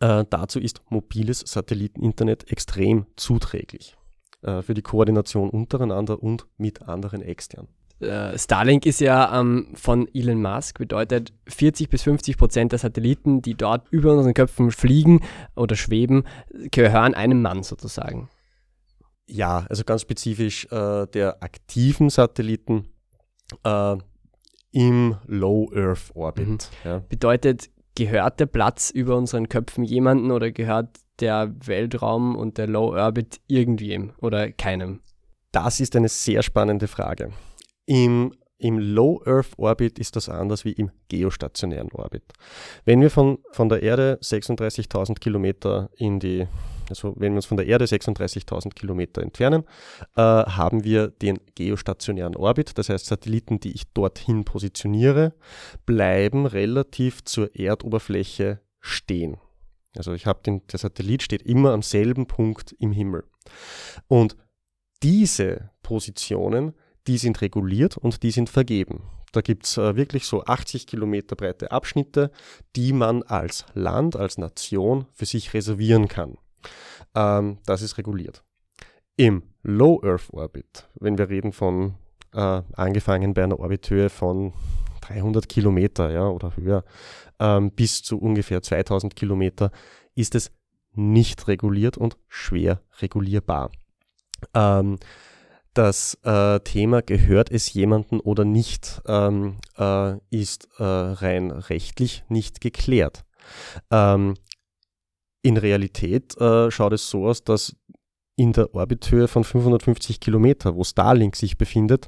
äh, 0.00 0.24
dazu 0.28 0.60
ist 0.60 0.80
mobiles 0.90 1.40
Satelliteninternet 1.46 2.50
extrem 2.50 3.06
zuträglich 3.16 3.96
äh, 4.42 4.62
für 4.62 4.74
die 4.74 4.82
Koordination 4.82 5.50
untereinander 5.50 6.22
und 6.22 6.46
mit 6.56 6.82
anderen 6.82 7.22
extern. 7.22 7.68
Äh, 8.00 8.36
Starlink 8.38 8.86
ist 8.86 9.00
ja 9.00 9.38
ähm, 9.38 9.68
von 9.74 10.08
Elon 10.12 10.42
Musk, 10.42 10.78
bedeutet 10.78 11.32
40 11.46 11.88
bis 11.88 12.02
50 12.02 12.36
Prozent 12.36 12.72
der 12.72 12.78
Satelliten, 12.78 13.40
die 13.40 13.54
dort 13.54 13.88
über 13.90 14.14
unseren 14.14 14.34
Köpfen 14.34 14.70
fliegen 14.70 15.20
oder 15.54 15.76
schweben, 15.76 16.24
gehören 16.70 17.14
einem 17.14 17.40
Mann 17.40 17.62
sozusagen. 17.62 18.28
Ja, 19.26 19.64
also 19.70 19.84
ganz 19.84 20.02
spezifisch 20.02 20.66
äh, 20.70 21.06
der 21.06 21.42
aktiven 21.42 22.10
Satelliten 22.10 22.88
äh, 23.62 23.96
im 24.74 25.16
Low 25.26 25.70
Earth 25.72 26.10
Orbit. 26.14 26.48
Mhm. 26.48 26.58
Ja. 26.84 26.98
Bedeutet, 27.08 27.70
gehört 27.94 28.40
der 28.40 28.46
Platz 28.46 28.90
über 28.90 29.16
unseren 29.16 29.48
Köpfen 29.48 29.84
jemanden 29.84 30.32
oder 30.32 30.50
gehört 30.50 30.98
der 31.20 31.54
Weltraum 31.64 32.34
und 32.34 32.58
der 32.58 32.66
Low 32.66 32.92
Orbit 32.92 33.40
irgendwem 33.46 34.12
oder 34.20 34.50
keinem? 34.50 35.00
Das 35.52 35.78
ist 35.78 35.94
eine 35.94 36.08
sehr 36.08 36.42
spannende 36.42 36.88
Frage. 36.88 37.30
Im, 37.86 38.34
Im 38.58 38.80
Low 38.80 39.22
Earth 39.24 39.52
Orbit 39.58 40.00
ist 40.00 40.16
das 40.16 40.28
anders 40.28 40.64
wie 40.64 40.72
im 40.72 40.90
geostationären 41.08 41.92
Orbit. 41.92 42.24
Wenn 42.84 43.00
wir 43.00 43.10
von, 43.10 43.38
von 43.52 43.68
der 43.68 43.80
Erde 43.80 44.18
36.000 44.22 45.20
Kilometer 45.20 45.88
in 45.96 46.18
die 46.18 46.48
also 46.88 47.14
wenn 47.16 47.32
wir 47.32 47.36
uns 47.36 47.46
von 47.46 47.56
der 47.56 47.66
Erde 47.66 47.84
36.000 47.84 48.74
Kilometer 48.74 49.22
entfernen, 49.22 49.64
äh, 50.16 50.20
haben 50.20 50.84
wir 50.84 51.08
den 51.08 51.40
geostationären 51.54 52.36
Orbit. 52.36 52.78
Das 52.78 52.88
heißt, 52.88 53.06
Satelliten, 53.06 53.60
die 53.60 53.72
ich 53.72 53.92
dorthin 53.92 54.44
positioniere, 54.44 55.34
bleiben 55.86 56.46
relativ 56.46 57.24
zur 57.24 57.54
Erdoberfläche 57.54 58.60
stehen. 58.80 59.38
Also 59.96 60.12
ich 60.12 60.26
habe 60.26 60.42
den, 60.42 60.66
der 60.66 60.78
Satellit 60.78 61.22
steht 61.22 61.42
immer 61.42 61.72
am 61.72 61.82
selben 61.82 62.26
Punkt 62.26 62.74
im 62.78 62.92
Himmel. 62.92 63.24
Und 64.08 64.36
diese 65.02 65.70
Positionen, 65.82 66.74
die 67.06 67.18
sind 67.18 67.40
reguliert 67.42 67.96
und 67.96 68.22
die 68.22 68.30
sind 68.30 68.48
vergeben. 68.48 69.02
Da 69.32 69.40
gibt 69.40 69.66
es 69.66 69.76
äh, 69.76 69.96
wirklich 69.96 70.26
so 70.26 70.44
80 70.44 70.86
Kilometer 70.86 71.36
breite 71.36 71.72
Abschnitte, 71.72 72.30
die 72.76 72.92
man 72.92 73.22
als 73.24 73.66
Land, 73.74 74.16
als 74.16 74.38
Nation 74.38 75.06
für 75.12 75.26
sich 75.26 75.54
reservieren 75.54 76.08
kann. 76.08 76.38
Ähm, 77.14 77.58
das 77.66 77.82
ist 77.82 77.98
reguliert. 77.98 78.42
Im 79.16 79.42
Low 79.62 80.00
Earth 80.02 80.32
Orbit, 80.32 80.88
wenn 80.94 81.18
wir 81.18 81.28
reden 81.28 81.52
von 81.52 81.94
äh, 82.32 82.62
angefangen 82.72 83.34
bei 83.34 83.44
einer 83.44 83.58
Orbithöhe 83.60 84.10
von 84.10 84.52
300 85.02 85.48
Kilometer 85.48 86.10
ja, 86.10 86.26
oder 86.26 86.56
höher 86.56 86.84
ähm, 87.38 87.70
bis 87.70 88.02
zu 88.02 88.18
ungefähr 88.18 88.62
2000 88.62 89.14
Kilometer, 89.14 89.70
ist 90.14 90.34
es 90.34 90.50
nicht 90.92 91.48
reguliert 91.48 91.96
und 91.96 92.16
schwer 92.28 92.80
regulierbar. 93.00 93.70
Ähm, 94.54 94.98
das 95.74 96.18
äh, 96.22 96.60
Thema 96.60 97.02
gehört 97.02 97.50
es 97.50 97.72
jemandem 97.72 98.20
oder 98.20 98.44
nicht, 98.44 99.02
ähm, 99.06 99.56
äh, 99.76 100.16
ist 100.30 100.68
äh, 100.78 100.84
rein 100.84 101.50
rechtlich 101.50 102.24
nicht 102.28 102.60
geklärt. 102.60 103.24
Ähm, 103.90 104.34
in 105.44 105.58
Realität 105.58 106.36
äh, 106.40 106.70
schaut 106.70 106.94
es 106.94 107.08
so 107.08 107.26
aus, 107.26 107.44
dass 107.44 107.76
in 108.36 108.52
der 108.52 108.74
Orbithöhe 108.74 109.28
von 109.28 109.44
550 109.44 110.18
Kilometer, 110.18 110.74
wo 110.74 110.82
Starlink 110.82 111.36
sich 111.36 111.56
befindet, 111.56 112.06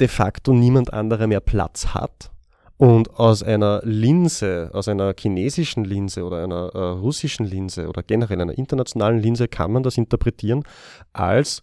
de 0.00 0.08
facto 0.08 0.52
niemand 0.52 0.92
anderer 0.92 1.26
mehr 1.26 1.40
Platz 1.40 1.88
hat. 1.88 2.32
Und 2.78 3.10
aus 3.20 3.42
einer 3.42 3.82
Linse, 3.84 4.70
aus 4.72 4.88
einer 4.88 5.14
chinesischen 5.16 5.84
Linse 5.84 6.24
oder 6.24 6.42
einer 6.42 6.70
äh, 6.74 6.78
russischen 6.78 7.44
Linse 7.44 7.86
oder 7.88 8.02
generell 8.02 8.40
einer 8.40 8.56
internationalen 8.56 9.20
Linse 9.20 9.46
kann 9.48 9.70
man 9.70 9.82
das 9.82 9.98
interpretieren 9.98 10.64
als 11.12 11.62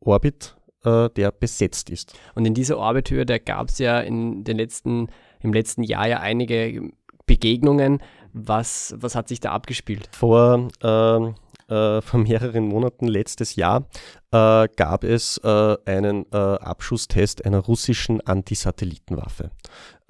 Orbit, 0.00 0.56
äh, 0.82 1.10
der 1.10 1.30
besetzt 1.30 1.90
ist. 1.90 2.18
Und 2.34 2.46
in 2.46 2.54
dieser 2.54 2.78
Orbithöhe, 2.78 3.26
da 3.26 3.36
gab 3.36 3.68
es 3.68 3.78
ja 3.78 4.00
in 4.00 4.42
den 4.42 4.56
letzten, 4.56 5.08
im 5.40 5.52
letzten 5.52 5.82
Jahr 5.82 6.08
ja 6.08 6.20
einige 6.20 6.90
Begegnungen. 7.26 8.02
Was, 8.32 8.94
was 8.98 9.14
hat 9.14 9.28
sich 9.28 9.40
da 9.40 9.52
abgespielt? 9.52 10.08
Vor, 10.12 10.68
äh, 10.82 11.32
äh, 11.70 12.00
vor 12.00 12.20
mehreren 12.20 12.66
Monaten, 12.66 13.06
letztes 13.06 13.56
Jahr, 13.56 13.86
äh, 14.32 14.68
gab 14.76 15.04
es 15.04 15.38
äh, 15.38 15.76
einen 15.84 16.26
äh, 16.32 16.36
Abschusstest 16.36 17.44
einer 17.44 17.60
russischen 17.60 18.20
Antisatellitenwaffe. 18.20 19.50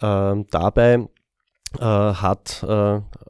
Ähm, 0.00 0.46
dabei 0.50 1.08
äh, 1.78 1.84
hat 1.84 2.64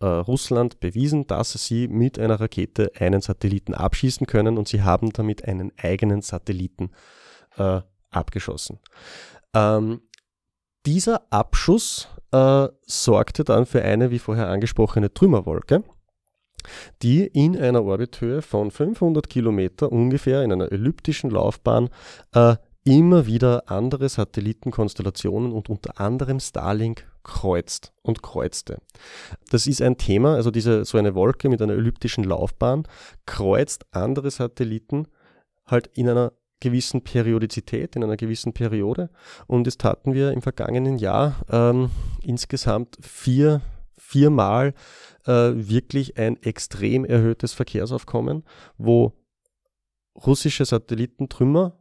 Russland 0.03 0.81
bewiesen, 0.81 1.27
dass 1.27 1.53
sie 1.53 1.89
mit 1.89 2.19
einer 2.19 2.41
Rakete 2.41 2.93
einen 2.99 3.21
Satelliten 3.21 3.75
abschießen 3.75 4.27
können 4.27 4.57
und 4.57 4.67
sie 4.67 4.83
haben 4.83 5.11
damit 5.13 5.47
einen 5.47 5.73
eigenen 5.77 6.23
Satelliten 6.23 6.91
abgeschossen. 8.11 8.79
Ähm, 9.53 10.01
dieser 10.87 11.23
Abschuss 11.31 12.09
äh, 12.33 12.69
sorgte 12.87 13.45
dann 13.45 13.67
für 13.67 13.83
eine, 13.83 14.11
wie 14.11 14.19
vorher 14.19 14.49
angesprochene, 14.49 15.13
Trümmerwolke, 15.13 15.83
die 17.03 17.27
in 17.27 17.59
einer 17.59 17.85
Orbithöhe 17.85 18.43
von 18.43 18.71
500 18.71 19.29
Kilometer 19.29 19.91
ungefähr 19.91 20.43
in 20.43 20.53
einer 20.53 20.71
elliptischen 20.71 21.31
Laufbahn 21.31 21.91
äh, 22.35 22.57
immer 22.85 23.27
wieder 23.27 23.71
andere 23.71 24.09
Satellitenkonstellationen 24.09 25.53
und 25.53 25.69
unter 25.69 26.01
anderem 26.01 26.41
Starlink 26.41 27.07
kreuzt 27.23 27.93
und 28.03 28.23
kreuzte. 28.23 28.79
Das 29.51 29.67
ist 29.67 29.83
ein 29.83 29.99
Thema, 29.99 30.35
also 30.35 30.51
diese, 30.51 30.85
so 30.85 30.97
eine 30.97 31.15
Wolke 31.15 31.49
mit 31.49 31.61
einer 31.61 31.75
elliptischen 31.75 32.25
Laufbahn 32.25 32.85
kreuzt 33.27 33.85
andere 33.91 34.31
Satelliten 34.31 35.07
halt 35.67 35.89
in 35.89 36.09
einer 36.09 36.33
gewissen 36.61 37.03
Periodizität, 37.03 37.97
in 37.97 38.05
einer 38.05 38.17
gewissen 38.17 38.53
Periode. 38.53 39.11
Und 39.47 39.67
das 39.67 39.79
taten 39.79 40.15
wir 40.15 40.33
im 40.33 40.43
vergangenen 40.43 40.99
Jahr 40.99 41.37
ähm, 41.51 41.91
insgesamt 42.23 42.99
vier, 43.01 43.63
viermal 43.97 44.75
äh, 45.27 45.53
wirklich 45.55 46.19
ein 46.19 46.41
extrem 46.43 47.05
erhöhtes 47.05 47.53
Verkehrsaufkommen, 47.53 48.45
wo 48.79 49.13
russische 50.27 50.65
Satellitentrümmer 50.65 51.79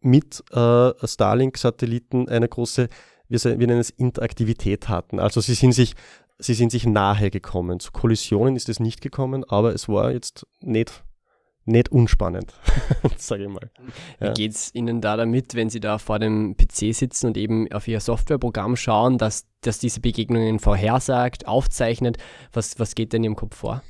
mit 0.00 0.44
äh, 0.52 1.06
Starlink-Satelliten 1.06 2.28
eine 2.28 2.48
große, 2.48 2.88
wir, 3.28 3.42
wir 3.42 3.66
nennen 3.66 3.80
es 3.80 3.90
Interaktivität 3.90 4.88
hatten. 4.88 5.18
Also 5.18 5.40
sie 5.40 5.54
sind 5.54 5.72
sich 5.72 5.94
sie 6.38 6.54
sind 6.54 6.70
sich 6.70 6.86
nahe 6.86 7.30
gekommen. 7.30 7.80
Zu 7.80 7.92
Kollisionen 7.92 8.56
ist 8.56 8.68
es 8.68 8.80
nicht 8.80 9.00
gekommen, 9.00 9.44
aber 9.44 9.74
es 9.74 9.88
war 9.88 10.12
jetzt 10.12 10.46
nicht 10.60 11.04
nicht 11.66 11.90
unspannend, 11.90 12.54
sage 13.16 13.44
ich 13.44 13.48
mal. 13.48 13.70
Ja. 14.20 14.28
Wie 14.28 14.34
geht 14.34 14.52
es 14.52 14.74
Ihnen 14.74 15.00
da 15.00 15.16
damit, 15.16 15.54
wenn 15.54 15.70
Sie 15.70 15.80
da 15.80 15.98
vor 15.98 16.18
dem 16.18 16.56
PC 16.56 16.94
sitzen 16.94 17.28
und 17.28 17.36
eben 17.36 17.70
auf 17.72 17.88
Ihr 17.88 18.00
Softwareprogramm 18.00 18.76
schauen, 18.76 19.18
dass, 19.18 19.46
dass 19.62 19.78
diese 19.78 20.00
Begegnungen 20.00 20.58
vorhersagt, 20.58 21.46
aufzeichnet? 21.46 22.18
Was, 22.52 22.78
was 22.78 22.94
geht 22.94 23.12
denn 23.12 23.24
Ihrem 23.24 23.36
Kopf 23.36 23.56
vor? 23.56 23.82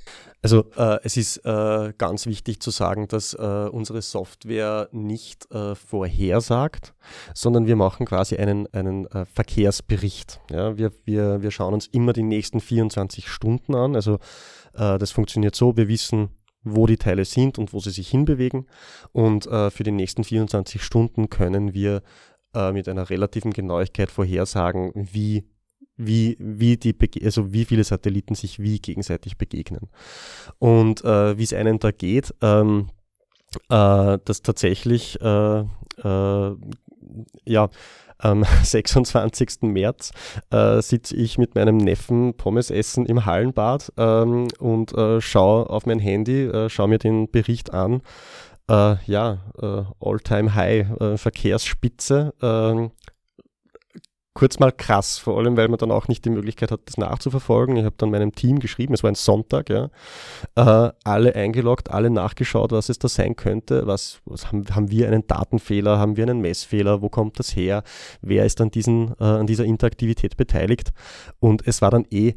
Also 0.45 0.67
äh, 0.77 0.99
es 1.03 1.17
ist 1.17 1.39
äh, 1.47 1.95
ganz 1.97 2.27
wichtig 2.27 2.61
zu 2.61 2.71
sagen, 2.71 3.09
dass 3.09 3.33
äh, 3.33 3.39
unsere 3.73 4.03
Software 4.03 4.91
nicht 4.93 5.51
äh, 5.51 5.75
vorhersagt, 5.75 6.93
sondern 7.33 7.67
wir 7.67 7.77
machen 7.77 8.05
quasi 8.05 8.37
einen, 8.37 8.67
einen 8.75 9.07
äh, 9.07 9.25
Verkehrsbericht. 9.25 10.41
Ja, 10.51 10.77
wir, 10.77 10.93
wir, 11.07 11.41
wir 11.41 11.51
schauen 11.51 11.73
uns 11.73 11.87
immer 11.87 12.13
die 12.13 12.23
nächsten 12.23 12.61
24 12.61 13.27
Stunden 13.27 13.75
an. 13.75 13.97
Also 13.97 14.19
äh, 14.75 14.99
das 14.99 15.13
funktioniert 15.13 15.55
so, 15.55 15.79
wir 15.79 15.89
wissen, 15.89 16.29
wo 16.65 16.87
die 16.87 16.97
Teile 16.97 17.25
sind 17.25 17.59
und 17.59 17.73
wo 17.73 17.81
sie 17.81 17.91
sich 17.91 18.09
hinbewegen. 18.09 18.67
Und 19.13 19.47
äh, 19.47 19.71
für 19.71 19.85
die 19.85 19.93
nächsten 19.93 20.25
24 20.25 20.83
Stunden 20.83 21.31
können 21.31 21.75
wir 21.75 22.03
äh, 22.55 22.73
mit 22.73 22.89
einer 22.89 23.11
relativen 23.11 23.53
Genauigkeit 23.53 24.11
vorhersagen, 24.11 24.93
wie 24.95 25.45
wie, 25.97 26.37
wie, 26.41 26.77
die, 26.77 26.97
also 27.25 27.53
wie 27.53 27.65
viele 27.65 27.85
Satelliten 27.85 28.35
sich 28.35 28.59
wie 28.59 28.81
gegenseitig 28.81 29.39
begegnen. 29.39 29.89
Und 30.59 31.05
äh, 31.05 31.39
wie 31.39 31.45
es 31.45 31.53
einem 31.53 31.79
da 31.79 31.93
geht, 31.93 32.35
ähm, 32.43 32.91
äh, 33.69 34.19
dass 34.25 34.43
tatsächlich 34.43 35.21
äh, 35.21 35.61
äh 35.61 36.57
ja, 37.45 37.69
am 38.19 38.45
26. 38.63 39.63
März 39.63 40.13
äh, 40.51 40.81
sitze 40.81 41.17
ich 41.17 41.39
mit 41.39 41.55
meinem 41.55 41.77
Neffen 41.77 42.35
Pommes 42.37 42.71
essen 42.71 43.07
im 43.07 43.27
Hallenbad 43.27 43.93
ähm, 43.97 44.49
und 44.59 44.93
äh, 44.95 45.21
schaue 45.21 45.69
auf 45.71 45.87
mein 45.87 45.99
Handy, 45.99 46.45
äh, 46.45 46.69
schaue 46.69 46.89
mir 46.89 46.99
den 46.99 47.31
Bericht 47.31 47.73
an. 47.73 48.03
Äh, 48.69 48.97
ja, 49.05 49.39
äh, 49.61 49.83
All-Time-High, 50.01 51.01
äh, 51.01 51.17
Verkehrsspitze. 51.19 52.33
Kurz 54.37 54.59
mal 54.59 54.73
krass, 54.73 55.17
vor 55.17 55.39
allem 55.39 55.57
weil 55.57 55.69
man 55.69 55.79
dann 55.79 55.93
auch 55.93 56.09
nicht 56.09 56.25
die 56.25 56.31
Möglichkeit 56.31 56.73
hat, 56.73 56.81
das 56.87 56.97
nachzuverfolgen. 56.97 57.77
Ich 57.77 57.85
habe 57.85 57.95
dann 57.97 58.11
meinem 58.11 58.35
Team 58.35 58.59
geschrieben, 58.59 58.93
es 58.93 59.05
war 59.05 59.13
ein 59.13 59.15
Sonntag, 59.15 59.71
ja, 59.71 59.91
äh, 60.57 60.93
alle 61.05 61.37
eingeloggt, 61.37 61.93
alle 61.93 62.11
nachgeschaut, 62.11 62.73
was 62.73 62.89
es 62.89 62.99
da 62.99 63.07
sein 63.07 63.37
könnte, 63.37 63.87
was, 63.87 64.21
was 64.25 64.49
haben, 64.51 64.65
haben, 64.75 64.91
wir 64.91 65.07
einen 65.07 65.25
Datenfehler, 65.29 66.01
haben 66.01 66.17
wir 66.17 66.25
einen 66.25 66.41
Messfehler, 66.41 67.01
wo 67.01 67.09
kommt 67.09 67.39
das 67.39 67.55
her, 67.55 67.85
wer 68.23 68.45
ist 68.45 68.61
an, 68.61 68.73
diesen, 68.73 69.15
äh, 69.21 69.25
an 69.25 69.47
dieser 69.47 69.67
Interaktivität 69.67 70.37
beteiligt 70.37 70.93
und 71.39 71.65
es 71.65 71.81
war 71.81 71.93
dann 71.93 72.05
eh 72.11 72.35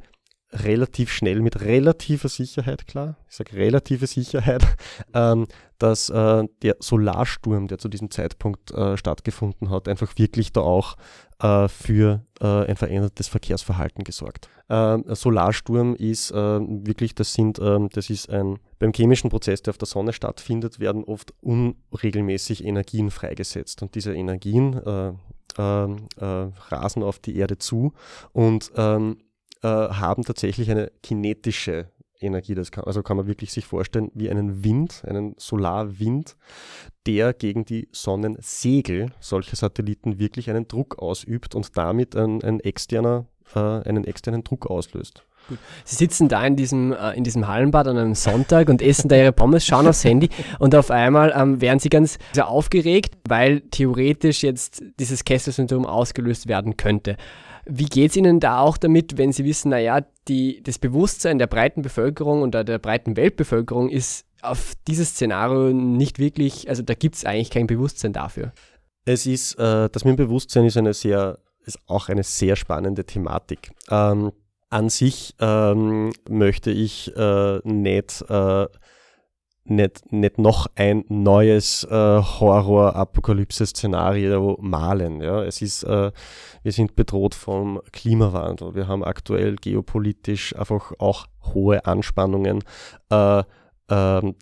relativ 0.52 1.12
schnell 1.12 1.42
mit 1.42 1.62
relativer 1.62 2.30
Sicherheit 2.30 2.88
klar, 2.88 3.18
ich 3.30 3.36
sage 3.36 3.54
relative 3.54 4.08
Sicherheit, 4.08 4.64
ähm, 5.14 5.48
dass 5.78 6.10
äh, 6.10 6.44
der 6.62 6.78
Solarsturm, 6.80 7.68
der 7.68 7.78
zu 7.78 7.90
diesem 7.90 8.10
Zeitpunkt 8.10 8.72
äh, 8.72 8.98
stattgefunden 8.98 9.70
hat, 9.70 9.88
einfach 9.88 10.18
wirklich 10.18 10.54
da 10.54 10.62
auch 10.62 10.96
äh, 11.40 11.68
für 11.68 12.26
äh, 12.40 12.46
ein 12.66 12.78
verändertes 12.78 13.28
Verkehrsverhalten 13.28 14.04
gesorgt. 14.04 14.50
Ähm, 14.70 15.04
Solarsturm 15.08 15.96
ist 15.96 16.32
äh, 16.32 16.36
wirklich, 16.36 17.14
das 17.14 17.34
sind, 17.34 17.60
ähm, 17.60 17.90
das 17.92 18.10
ist 18.10 18.30
ein, 18.30 18.58
beim 18.80 18.94
chemischen 18.94 19.30
Prozess, 19.30 19.62
der 19.62 19.72
auf 19.72 19.78
der 19.78 19.88
Sonne 19.88 20.14
stattfindet, 20.14 20.80
werden 20.80 21.04
oft 21.04 21.34
unregelmäßig 21.42 22.64
Energien 22.64 23.12
freigesetzt. 23.12 23.82
Und 23.82 23.96
diese 23.96 24.14
Energien 24.14 24.74
äh, 24.74 25.14
ähm, 25.58 26.08
rasen 26.20 27.04
auf 27.04 27.20
die 27.20 27.36
Erde 27.36 27.58
zu. 27.58 27.94
Und 28.32 28.72
ähm, 28.76 29.18
haben 29.64 30.24
tatsächlich 30.24 30.70
eine 30.72 30.92
kinetische 31.02 31.90
Energie. 32.22 32.56
Das 32.56 32.72
kann, 32.72 32.84
also 32.86 33.04
kann 33.04 33.18
man 33.18 33.28
wirklich 33.28 33.52
sich 33.52 33.66
vorstellen 33.66 34.12
wie 34.14 34.30
einen 34.30 34.64
Wind, 34.64 35.04
einen 35.06 35.36
Solarwind, 35.38 36.36
der 37.06 37.34
gegen 37.34 37.66
die 37.66 37.88
Sonnensegel 37.92 39.12
solcher 39.20 39.56
Satelliten 39.56 40.20
wirklich 40.20 40.50
einen 40.50 40.68
Druck 40.68 41.00
ausübt 41.00 41.56
und 41.56 41.78
damit 41.78 42.16
ein, 42.16 42.44
ein 42.44 42.60
externer, 42.60 43.26
äh, 43.56 43.60
einen 43.60 44.04
externen 44.06 44.44
Druck 44.44 44.68
auslöst. 44.68 45.24
Sie 45.86 45.96
sitzen 45.96 46.28
da 46.28 46.46
in 46.46 46.58
diesem, 46.58 46.92
äh, 46.92 47.14
in 47.14 47.24
diesem 47.24 47.48
Hallenbad 47.48 47.88
an 47.88 47.98
einem 47.98 48.16
Sonntag 48.16 48.68
und 48.70 48.82
essen 48.82 49.08
da 49.08 49.16
ihre 49.16 49.32
Pommes, 49.32 49.66
schauen 49.66 49.88
aufs 49.88 50.04
Handy 50.04 50.30
und 50.60 50.76
auf 50.76 50.92
einmal 50.92 51.34
ähm, 51.36 51.62
werden 51.62 51.80
sie 51.80 51.88
ganz 51.88 52.18
sehr 52.34 52.50
aufgeregt, 52.50 53.16
weil 53.30 53.62
theoretisch 53.62 54.44
jetzt 54.44 54.84
dieses 55.00 55.24
Kessel-Syndrom 55.24 55.86
ausgelöst 55.86 56.48
werden 56.48 56.76
könnte. 56.76 57.16
Wie 57.70 57.86
geht 57.86 58.12
es 58.12 58.18
Ihnen 58.18 58.40
da 58.40 58.60
auch 58.60 58.78
damit, 58.78 59.18
wenn 59.18 59.32
Sie 59.32 59.46
wissen, 59.46 59.70
naja, 59.70 60.02
das 60.62 60.80
Bewusstsein 60.80 61.38
der 61.38 61.48
breiten 61.48 61.82
Bevölkerung 61.82 62.42
und 62.42 62.54
der 62.54 62.80
breiten 62.80 63.16
Weltbevölkerung 63.16 63.90
ist 63.90 64.26
auf 64.42 64.74
dieses 64.88 65.10
Szenario 65.10 65.74
nicht 65.74 66.20
wirklich, 66.20 66.70
also 66.70 66.84
da 66.84 66.94
gibt 66.94 67.16
es 67.16 67.26
eigentlich 67.26 67.50
kein 67.50 67.68
Bewusstsein 67.68 68.14
dafür? 68.14 68.52
Es 69.06 69.26
ist, 69.26 69.56
äh, 69.56 69.90
das 69.90 70.06
mit 70.06 70.18
dem 70.18 70.28
Bewusstsein 70.28 70.66
ist 70.66 70.78
eine 70.78 70.94
sehr, 70.94 71.40
ist 71.66 71.80
auch 71.88 72.10
eine 72.10 72.24
sehr 72.24 72.56
spannende 72.56 73.06
Thematik. 73.06 73.72
Ähm, 73.90 74.32
an 74.70 74.90
sich 74.90 75.34
ähm, 75.40 76.12
möchte 76.30 76.72
ich 76.72 77.16
äh, 77.16 77.60
nicht 77.64 78.22
äh, 78.30 78.68
nicht, 79.70 80.12
nicht 80.12 80.38
noch 80.38 80.68
ein 80.76 81.06
neues 81.10 81.86
äh, 81.86 81.90
Horror-Apokalypse-Szenario 81.90 84.58
malen. 84.62 85.22
Ja? 85.22 85.44
Es 85.44 85.62
ist, 85.62 85.84
äh, 85.84 86.12
wir 86.64 86.72
sind 86.72 86.96
bedroht 86.96 87.36
vom 87.36 87.82
Klimawandel. 87.92 88.74
Wir 88.76 88.88
haben 88.88 89.04
aktuell 89.04 89.56
geopolitisch 89.56 90.56
einfach 90.56 90.94
auch 91.00 91.26
hohe 91.54 91.86
Anspannungen. 91.86 92.64
Äh, 93.10 93.40
äh, 93.40 93.44
da 93.90 94.34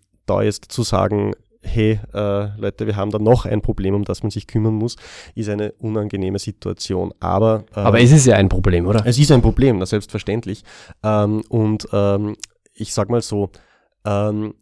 jetzt 0.42 0.72
zu 0.72 0.84
sagen, 0.84 1.34
hey 1.62 2.00
äh, 2.14 2.48
Leute, 2.58 2.88
wir 2.88 2.96
haben 2.96 3.12
da 3.12 3.20
noch 3.20 3.46
ein 3.46 3.62
Problem, 3.62 3.96
um 3.96 4.06
das 4.06 4.24
man 4.24 4.30
sich 4.30 4.48
kümmern 4.48 4.76
muss, 4.76 4.96
ist 5.34 5.50
eine 5.50 5.72
unangenehme 5.74 6.40
Situation. 6.40 7.14
Aber, 7.20 7.66
äh, 7.76 7.80
Aber 7.80 8.00
es 8.00 8.12
ist 8.12 8.26
ja 8.26 8.36
ein 8.36 8.50
Problem, 8.50 8.88
oder? 8.88 9.06
Es 9.06 9.18
ist 9.18 9.32
ein 9.32 9.42
Problem, 9.42 9.84
selbstverständlich. 9.86 10.64
Ähm, 11.04 11.42
und 11.50 11.88
ähm, 11.92 12.36
ich 12.74 12.94
sag 12.94 13.10
mal 13.10 13.22
so, 13.22 13.50
ähm, 14.06 14.54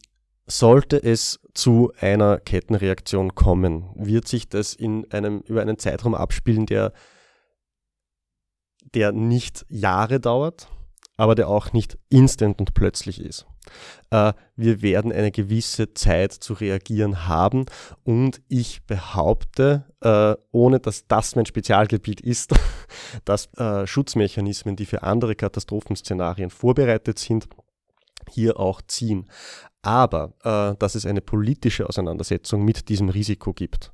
sollte 0.45 0.97
es 0.97 1.39
zu 1.53 1.91
einer 1.99 2.39
Kettenreaktion 2.39 3.36
kommen, 3.36 3.89
wird 3.95 4.27
sich 4.27 4.49
das 4.49 4.73
in 4.73 5.10
einem, 5.12 5.39
über 5.41 5.62
einen 5.62 5.77
Zeitraum 5.77 6.15
abspielen, 6.15 6.65
der, 6.65 6.93
der 8.93 9.12
nicht 9.12 9.65
Jahre 9.69 10.19
dauert, 10.19 10.67
aber 11.15 11.36
der 11.36 11.47
auch 11.47 11.73
nicht 11.73 11.97
instant 12.10 12.60
und 12.60 12.73
plötzlich 12.73 13.21
ist. 13.21 13.45
Äh, 14.10 14.34
wir 14.56 14.82
werden 14.82 15.12
eine 15.12 15.32
gewisse 15.32 15.93
Zeit 15.93 16.34
zu 16.34 16.53
reagieren 16.53 17.27
haben 17.27 17.65
und 18.03 18.41
ich 18.49 18.84
behaupte, 18.86 19.86
äh, 20.01 20.36
ohne 20.51 20.79
dass 20.79 21.08
das 21.08 21.36
mein 21.36 21.45
Spezialgebiet 21.45 22.19
ist, 22.19 22.53
dass 23.25 23.53
äh, 23.58 23.88
Schutzmechanismen, 23.88 24.75
die 24.75 24.86
für 24.86 25.03
andere 25.03 25.36
Katastrophenszenarien 25.36 26.49
vorbereitet 26.49 27.19
sind, 27.19 27.47
hier 28.29 28.60
auch 28.60 28.82
ziehen. 28.82 29.29
Aber 29.84 30.34
äh, 30.43 30.76
dass 30.80 30.96
es 30.96 31.06
eine 31.06 31.22
politische 31.22 31.88
Auseinandersetzung 31.88 32.63
mit 32.63 32.89
diesem 32.89 33.10
Risiko 33.10 33.54
gibt. 33.54 33.91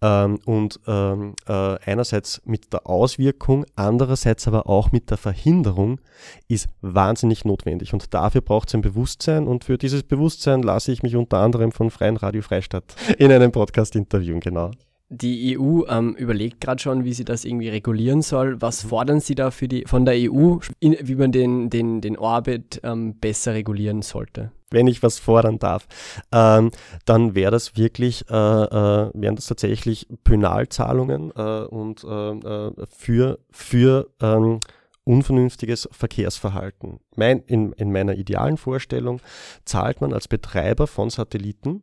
Ähm, 0.00 0.38
und 0.44 0.80
ähm, 0.86 1.34
äh, 1.46 1.76
einerseits 1.84 2.40
mit 2.44 2.72
der 2.72 2.86
Auswirkung, 2.86 3.66
andererseits 3.76 4.48
aber 4.48 4.68
auch 4.68 4.92
mit 4.92 5.10
der 5.10 5.18
Verhinderung 5.18 6.00
ist 6.48 6.68
wahnsinnig 6.80 7.44
notwendig. 7.44 7.92
Und 7.92 8.14
dafür 8.14 8.40
braucht 8.40 8.68
es 8.68 8.74
ein 8.74 8.82
Bewusstsein. 8.82 9.46
Und 9.46 9.64
für 9.64 9.78
dieses 9.78 10.04
Bewusstsein 10.04 10.62
lasse 10.62 10.92
ich 10.92 11.02
mich 11.02 11.16
unter 11.16 11.38
anderem 11.38 11.72
von 11.72 11.90
Freien 11.90 12.16
Radio 12.16 12.42
Freistadt 12.42 12.94
in 13.18 13.30
einem 13.30 13.52
Podcast 13.52 13.96
interviewen, 13.96 14.40
genau. 14.40 14.70
Die 15.14 15.58
EU 15.58 15.84
ähm, 15.88 16.14
überlegt 16.14 16.62
gerade 16.62 16.80
schon, 16.80 17.04
wie 17.04 17.12
sie 17.12 17.24
das 17.24 17.44
irgendwie 17.44 17.68
regulieren 17.68 18.22
soll. 18.22 18.60
Was 18.62 18.84
mhm. 18.84 18.88
fordern 18.88 19.20
Sie 19.20 19.34
da 19.34 19.50
für 19.50 19.68
die, 19.68 19.84
von 19.86 20.06
der 20.06 20.14
EU, 20.16 20.56
in, 20.80 20.96
wie 21.02 21.14
man 21.14 21.32
den, 21.32 21.68
den, 21.68 22.00
den 22.00 22.16
Orbit 22.16 22.80
ähm, 22.82 23.14
besser 23.20 23.52
regulieren 23.54 24.02
sollte? 24.02 24.50
wenn 24.70 24.86
ich 24.86 25.02
was 25.02 25.18
fordern 25.18 25.58
darf, 25.58 25.86
ähm, 26.32 26.70
dann 27.04 27.34
wäre 27.34 27.50
das 27.50 27.76
wirklich, 27.76 28.24
äh, 28.30 28.34
äh, 28.34 29.10
wären 29.12 29.36
das 29.36 29.46
tatsächlich 29.46 30.06
Penalzahlungen 30.24 31.30
äh, 31.36 31.64
und 31.64 32.02
äh, 32.04 32.30
äh, 32.30 32.72
für, 32.88 33.38
für 33.50 34.08
ähm, 34.22 34.60
unvernünftiges 35.04 35.88
Verkehrsverhalten. 35.92 37.00
Mein, 37.16 37.40
in, 37.42 37.72
in 37.72 37.92
meiner 37.92 38.14
idealen 38.14 38.56
Vorstellung 38.56 39.20
zahlt 39.64 40.00
man 40.00 40.12
als 40.12 40.28
Betreiber 40.28 40.86
von 40.86 41.10
Satelliten 41.10 41.82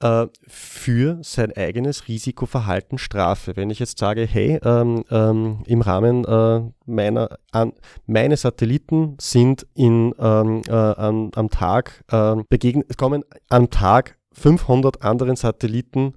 äh, 0.00 0.26
für 0.46 1.18
sein 1.22 1.52
eigenes 1.56 2.08
Risikoverhalten 2.08 2.98
Strafe. 2.98 3.56
Wenn 3.56 3.70
ich 3.70 3.78
jetzt 3.78 3.98
sage, 3.98 4.26
hey, 4.26 4.58
ähm, 4.64 5.04
ähm, 5.10 5.62
im 5.66 5.80
Rahmen 5.80 6.24
äh, 6.24 6.62
meiner, 6.86 7.36
an, 7.52 7.72
meine 8.06 8.36
Satelliten 8.36 9.16
sind 9.20 9.66
in, 9.74 10.14
ähm, 10.18 10.62
äh, 10.68 10.72
am, 10.72 11.30
am 11.34 11.50
Tag, 11.50 12.04
äh, 12.10 12.36
begegnen, 12.48 12.84
kommen 12.96 13.24
am 13.48 13.70
Tag 13.70 14.16
500 14.32 15.02
anderen 15.02 15.36
Satelliten 15.36 16.14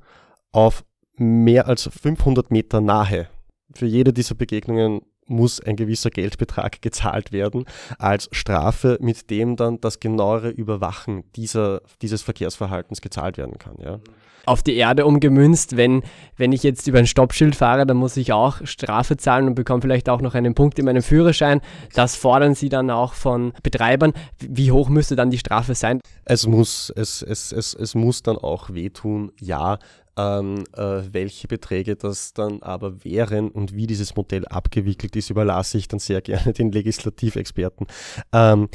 auf 0.52 0.84
mehr 1.16 1.68
als 1.68 1.90
500 1.90 2.52
Meter 2.52 2.82
Nahe. 2.82 3.28
Für 3.74 3.86
jede 3.86 4.14
dieser 4.14 4.36
Begegnungen 4.36 5.02
muss 5.28 5.60
ein 5.60 5.76
gewisser 5.76 6.10
Geldbetrag 6.10 6.82
gezahlt 6.82 7.32
werden 7.32 7.66
als 7.98 8.30
Strafe, 8.32 8.98
mit 9.02 9.30
dem 9.30 9.56
dann 9.56 9.80
das 9.82 10.00
genauere 10.00 10.50
Überwachen 10.50 11.24
dieser, 11.36 11.82
dieses 12.02 12.22
Verkehrsverhaltens 12.22 13.02
gezahlt 13.02 13.38
werden 13.38 13.58
kann. 13.58 13.76
Ja. 13.84 14.00
Auf 14.46 14.62
die 14.62 14.76
Erde 14.76 15.06
umgemünzt, 15.06 15.78
wenn, 15.78 16.04
wenn 16.36 16.52
ich 16.52 16.64
jetzt 16.64 16.86
über 16.88 17.00
ein 17.00 17.08
Stoppschild 17.08 17.56
fahre, 17.56 17.86
dann 17.86 17.96
muss 17.96 18.18
ich 18.18 18.34
auch 18.34 18.58
Strafe 18.66 19.16
zahlen 19.16 19.48
und 19.48 19.56
bekomme 19.56 19.82
vielleicht 19.82 20.10
auch 20.10 20.20
noch 20.20 20.36
einen 20.36 20.54
Punkt 20.54 20.78
in 20.80 20.86
meinem 20.86 21.02
Führerschein. 21.02 21.62
Das 21.94 22.18
fordern 22.18 22.54
Sie 22.54 22.68
dann 22.68 22.90
auch 22.90 23.14
von 23.14 23.54
Betreibern. 23.64 24.12
Wie 24.40 24.74
hoch 24.74 24.90
müsste 24.90 25.16
dann 25.16 25.30
die 25.30 25.38
Strafe 25.38 25.76
sein? 25.76 26.02
Es 26.26 26.46
muss, 26.46 26.92
es, 26.94 27.22
es, 27.22 27.54
es, 27.54 27.74
es 27.74 27.96
muss 27.96 28.22
dann 28.22 28.38
auch 28.38 28.74
wehtun, 28.74 29.32
ja. 29.40 29.80
Ähm, 30.16 30.64
äh, 30.74 31.02
welche 31.12 31.48
Beträge 31.48 31.96
das 31.96 32.34
dann 32.34 32.62
aber 32.62 33.04
wären 33.04 33.50
und 33.50 33.76
wie 33.76 33.88
dieses 33.88 34.16
Modell 34.16 34.46
abgewickelt 34.48 35.16
ist, 35.16 35.32
überlasse 35.32 35.78
ich 35.78 35.88
dann 35.88 36.00
sehr 36.00 36.22
gerne 36.22 36.54
den 36.54 36.72
Legislativexperten. 36.72 37.88
Ähm, 38.32 38.70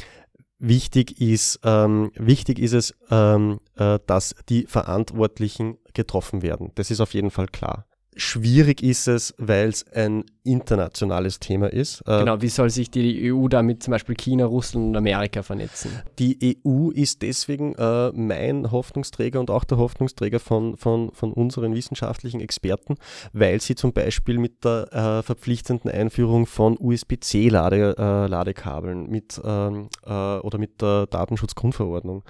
wichtig 0.59 1.21
ist, 1.21 1.59
ähm, 1.63 2.11
wichtig 2.15 2.59
ist 2.59 2.73
es, 2.73 2.93
ähm, 3.09 3.59
äh, 3.77 3.99
dass 4.05 4.35
die 4.49 4.65
Verantwortlichen 4.65 5.77
getroffen 5.93 6.41
werden. 6.41 6.71
Das 6.75 6.91
ist 6.91 6.99
auf 6.99 7.13
jeden 7.13 7.31
Fall 7.31 7.47
klar. 7.47 7.85
Schwierig 8.19 8.83
ist 8.83 9.07
es, 9.07 9.33
weil 9.37 9.69
es 9.69 9.87
ein 9.93 10.25
internationales 10.43 11.39
Thema 11.39 11.71
ist. 11.71 12.01
Äh, 12.01 12.19
genau, 12.19 12.41
wie 12.41 12.49
soll 12.49 12.69
sich 12.69 12.91
die 12.91 13.31
EU 13.31 13.47
da 13.47 13.61
mit 13.61 13.81
zum 13.81 13.91
Beispiel 13.91 14.15
China, 14.15 14.43
Russland 14.45 14.87
und 14.87 14.97
Amerika 14.97 15.41
vernetzen? 15.41 15.91
Die 16.19 16.59
EU 16.65 16.89
ist 16.89 17.21
deswegen 17.21 17.75
äh, 17.75 18.11
mein 18.11 18.71
Hoffnungsträger 18.71 19.39
und 19.39 19.49
auch 19.49 19.63
der 19.63 19.77
Hoffnungsträger 19.77 20.41
von, 20.41 20.75
von, 20.75 21.13
von 21.13 21.31
unseren 21.31 21.73
wissenschaftlichen 21.75 22.41
Experten, 22.41 22.97
weil 23.31 23.61
sie 23.61 23.75
zum 23.75 23.93
Beispiel 23.93 24.37
mit 24.37 24.65
der 24.65 24.91
äh, 24.91 25.23
verpflichtenden 25.23 25.89
Einführung 25.89 26.45
von 26.45 26.75
USB-C-Ladekabeln 26.77 29.05
-Lade, 29.05 29.09
mit 29.09 29.39
ähm, 29.45 29.87
äh, 30.05 30.39
oder 30.39 30.57
mit 30.57 30.81
der 30.81 31.07
Datenschutzgrundverordnung 31.07 32.25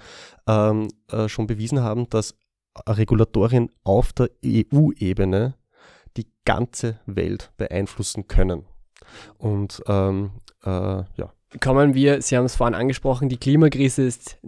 ähm, 0.46 0.86
äh, 1.10 1.28
schon 1.28 1.48
bewiesen 1.48 1.80
haben, 1.80 2.08
dass 2.10 2.36
Regulatorien 2.88 3.72
auf 3.82 4.12
der 4.12 4.30
EU-Ebene 4.44 5.54
die 6.16 6.26
ganze 6.44 6.98
Welt 7.06 7.52
beeinflussen 7.56 8.28
können. 8.28 8.64
Und 9.38 9.82
ähm, 9.86 10.32
äh, 10.64 10.70
ja. 10.70 11.32
Kommen 11.60 11.94
wir, 11.94 12.22
Sie 12.22 12.36
haben 12.36 12.44
es 12.44 12.54
vorhin 12.54 12.76
angesprochen, 12.76 13.28
die 13.28 13.36
Klimakrise 13.36 14.04
ist 14.04 14.38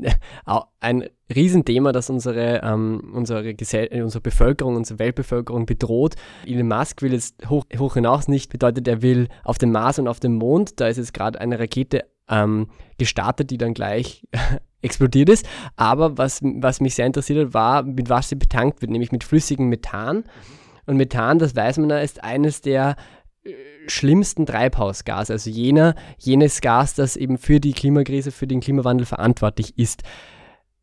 ein 0.80 1.08
Riesenthema, 1.34 1.90
das 1.90 2.10
unsere, 2.10 2.60
ähm, 2.62 3.12
unsere, 3.12 3.54
Gesell 3.54 4.00
unsere 4.04 4.20
Bevölkerung, 4.20 4.76
unsere 4.76 5.00
Weltbevölkerung 5.00 5.66
bedroht. 5.66 6.14
Elon 6.46 6.68
Musk 6.68 7.02
will 7.02 7.12
jetzt 7.12 7.48
hoch, 7.48 7.64
hoch 7.76 7.94
hinaus 7.94 8.28
nicht, 8.28 8.52
bedeutet, 8.52 8.86
er 8.86 9.02
will 9.02 9.26
auf 9.42 9.58
dem 9.58 9.72
Mars 9.72 9.98
und 9.98 10.06
auf 10.06 10.20
dem 10.20 10.36
Mond. 10.36 10.80
Da 10.80 10.86
ist 10.86 10.96
jetzt 10.96 11.12
gerade 11.12 11.40
eine 11.40 11.58
Rakete 11.58 12.04
ähm, 12.28 12.68
gestartet, 12.98 13.50
die 13.50 13.58
dann 13.58 13.74
gleich 13.74 14.24
explodiert 14.80 15.28
ist. 15.28 15.44
Aber 15.74 16.18
was, 16.18 16.40
was 16.40 16.80
mich 16.80 16.94
sehr 16.94 17.06
interessiert 17.06 17.46
hat, 17.46 17.54
war, 17.54 17.82
mit 17.82 18.10
was 18.10 18.28
sie 18.28 18.36
betankt 18.36 18.80
wird, 18.80 18.92
nämlich 18.92 19.10
mit 19.10 19.24
flüssigem 19.24 19.68
Methan. 19.68 20.18
Mhm. 20.18 20.61
Und 20.86 20.96
Methan, 20.96 21.38
das 21.38 21.54
weiß 21.54 21.78
man 21.78 21.90
ja, 21.90 21.98
ist 21.98 22.22
eines 22.22 22.60
der 22.60 22.96
äh, 23.44 23.52
schlimmsten 23.86 24.46
Treibhausgase, 24.46 25.32
also 25.32 25.50
jener, 25.50 25.94
jenes 26.18 26.60
Gas, 26.60 26.94
das 26.94 27.16
eben 27.16 27.38
für 27.38 27.60
die 27.60 27.72
Klimakrise, 27.72 28.30
für 28.30 28.46
den 28.46 28.60
Klimawandel 28.60 29.06
verantwortlich 29.06 29.78
ist. 29.78 30.02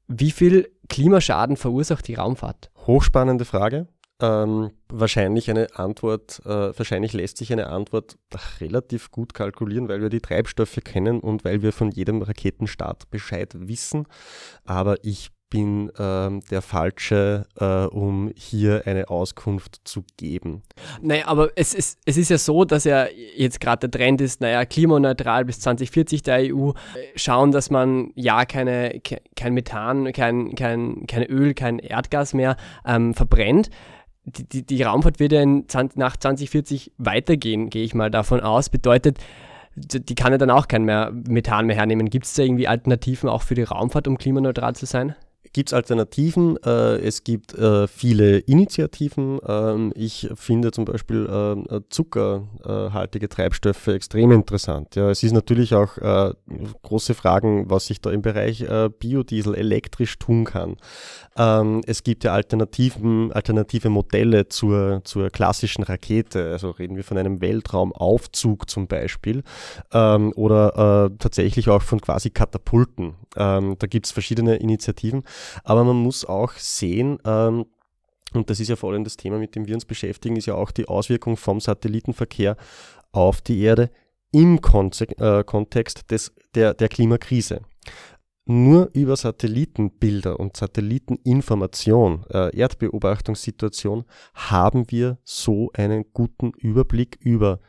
Wie 0.07 0.31
viel 0.31 0.71
Klimaschaden 0.87 1.55
verursacht 1.55 2.07
die 2.07 2.15
Raumfahrt? 2.15 2.71
Hochspannende 2.87 3.45
Frage. 3.45 3.87
Ähm, 4.21 4.71
wahrscheinlich 4.89 5.49
eine 5.49 5.67
Antwort, 5.75 6.41
äh, 6.45 6.77
wahrscheinlich 6.77 7.13
lässt 7.13 7.37
sich 7.37 7.53
eine 7.53 7.67
Antwort 7.67 8.17
relativ 8.59 9.11
gut 9.11 9.33
kalkulieren, 9.33 9.87
weil 9.87 10.01
wir 10.01 10.09
die 10.09 10.19
Treibstoffe 10.19 10.79
kennen 10.83 11.21
und 11.21 11.45
weil 11.45 11.61
wir 11.61 11.71
von 11.71 11.89
jedem 11.91 12.21
Raketenstart 12.21 13.09
Bescheid 13.11 13.53
wissen. 13.57 14.07
Aber 14.65 14.97
ich 15.03 15.29
bin 15.49 15.91
ähm, 15.97 16.41
der 16.51 16.61
Falsche, 16.61 17.45
äh, 17.59 17.85
um 17.85 18.31
hier 18.35 18.83
eine 18.85 19.09
Auskunft 19.09 19.81
zu 19.83 20.03
geben. 20.17 20.61
Naja, 21.01 21.27
aber 21.27 21.49
es 21.55 21.73
ist, 21.73 21.99
es 22.05 22.17
ist 22.17 22.29
ja 22.29 22.37
so, 22.37 22.65
dass 22.65 22.83
ja 22.83 23.07
jetzt 23.35 23.59
gerade 23.59 23.87
der 23.87 23.99
Trend 23.99 24.21
ist, 24.21 24.41
naja, 24.41 24.65
klimaneutral 24.65 25.45
bis 25.45 25.59
2040 25.59 26.23
der 26.23 26.53
EU, 26.53 26.71
schauen, 27.15 27.51
dass 27.51 27.69
man 27.69 28.11
ja 28.15 28.45
keine, 28.45 29.01
kein 29.35 29.53
Methan, 29.53 30.11
kein, 30.13 30.55
kein, 30.55 31.07
kein 31.07 31.23
Öl, 31.23 31.53
kein 31.53 31.79
Erdgas 31.79 32.33
mehr 32.33 32.55
ähm, 32.85 33.13
verbrennt. 33.13 33.69
Die, 34.25 34.47
die, 34.47 34.65
die, 34.65 34.83
Raumfahrt 34.83 35.19
wird 35.19 35.31
ja 35.31 35.41
in, 35.41 35.65
nach 35.95 36.15
2040 36.15 36.91
weitergehen, 36.97 37.71
gehe 37.71 37.83
ich 37.83 37.95
mal 37.95 38.11
davon 38.11 38.41
aus. 38.41 38.69
Bedeutet, 38.69 39.17
die 39.75 40.15
kann 40.15 40.31
ja 40.31 40.37
dann 40.37 40.51
auch 40.51 40.67
kein 40.67 40.83
mehr 40.83 41.11
Methan 41.11 41.65
mehr 41.65 41.75
hernehmen. 41.75 42.09
Gibt 42.09 42.25
es 42.25 42.33
da 42.33 42.43
irgendwie 42.43 42.67
Alternativen 42.67 43.29
auch 43.29 43.41
für 43.41 43.55
die 43.55 43.63
Raumfahrt, 43.63 44.07
um 44.07 44.17
klimaneutral 44.17 44.75
zu 44.75 44.85
sein? 44.85 45.15
Gibt 45.53 45.69
es 45.69 45.73
Alternativen, 45.73 46.57
äh, 46.63 46.97
es 46.97 47.23
gibt 47.23 47.53
äh, 47.53 47.87
viele 47.87 48.39
Initiativen. 48.39 49.39
Ähm, 49.47 49.91
ich 49.95 50.29
finde 50.35 50.71
zum 50.71 50.85
Beispiel 50.85 51.25
äh, 51.25 51.79
zuckerhaltige 51.89 53.29
Treibstoffe 53.29 53.87
extrem 53.87 54.31
interessant. 54.31 54.95
Ja, 54.95 55.09
es 55.09 55.23
ist 55.23 55.33
natürlich 55.33 55.73
auch 55.73 55.97
äh, 55.97 56.33
große 56.83 57.13
Fragen, 57.13 57.69
was 57.69 57.87
sich 57.87 58.01
da 58.01 58.11
im 58.11 58.21
Bereich 58.21 58.61
äh, 58.61 58.89
Biodiesel 58.89 59.55
elektrisch 59.55 60.17
tun 60.19 60.45
kann. 60.45 60.77
Ähm, 61.37 61.81
es 61.85 62.03
gibt 62.03 62.23
ja 62.23 62.33
Alternativen, 62.33 63.31
alternative 63.31 63.89
Modelle 63.89 64.49
zur, 64.49 65.01
zur 65.03 65.29
klassischen 65.29 65.83
Rakete. 65.83 66.51
Also 66.51 66.71
reden 66.71 66.95
wir 66.95 67.03
von 67.03 67.17
einem 67.17 67.41
Weltraumaufzug 67.41 68.69
zum 68.69 68.87
Beispiel 68.87 69.43
ähm, 69.93 70.33
oder 70.35 71.09
äh, 71.09 71.17
tatsächlich 71.17 71.69
auch 71.69 71.81
von 71.81 72.01
quasi 72.01 72.29
Katapulten. 72.29 73.15
Ähm, 73.35 73.75
da 73.79 73.87
gibt 73.87 74.05
es 74.05 74.11
verschiedene 74.11 74.57
Initiativen. 74.57 75.23
Aber 75.63 75.83
man 75.83 75.97
muss 75.97 76.25
auch 76.25 76.53
sehen, 76.53 77.19
ähm, 77.25 77.65
und 78.33 78.49
das 78.49 78.59
ist 78.59 78.67
ja 78.67 78.75
vor 78.75 78.91
allem 78.91 79.03
das 79.03 79.17
Thema, 79.17 79.39
mit 79.39 79.55
dem 79.55 79.67
wir 79.67 79.73
uns 79.73 79.85
beschäftigen, 79.85 80.35
ist 80.35 80.45
ja 80.45 80.55
auch 80.55 80.71
die 80.71 80.87
Auswirkung 80.87 81.35
vom 81.35 81.59
Satellitenverkehr 81.59 82.57
auf 83.11 83.41
die 83.41 83.61
Erde 83.61 83.89
im 84.31 84.61
Konze 84.61 85.05
äh, 85.19 85.43
Kontext 85.43 86.11
des, 86.11 86.31
der, 86.53 86.73
der 86.73 86.89
Klimakrise. 86.89 87.61
Nur 88.45 88.89
über 88.93 89.15
Satellitenbilder 89.15 90.39
und 90.39 90.57
Satelliteninformation, 90.57 92.25
äh, 92.31 92.55
Erdbeobachtungssituation, 92.55 94.05
haben 94.33 94.89
wir 94.89 95.19
so 95.23 95.69
einen 95.73 96.05
guten 96.13 96.51
Überblick 96.57 97.19
über 97.21 97.59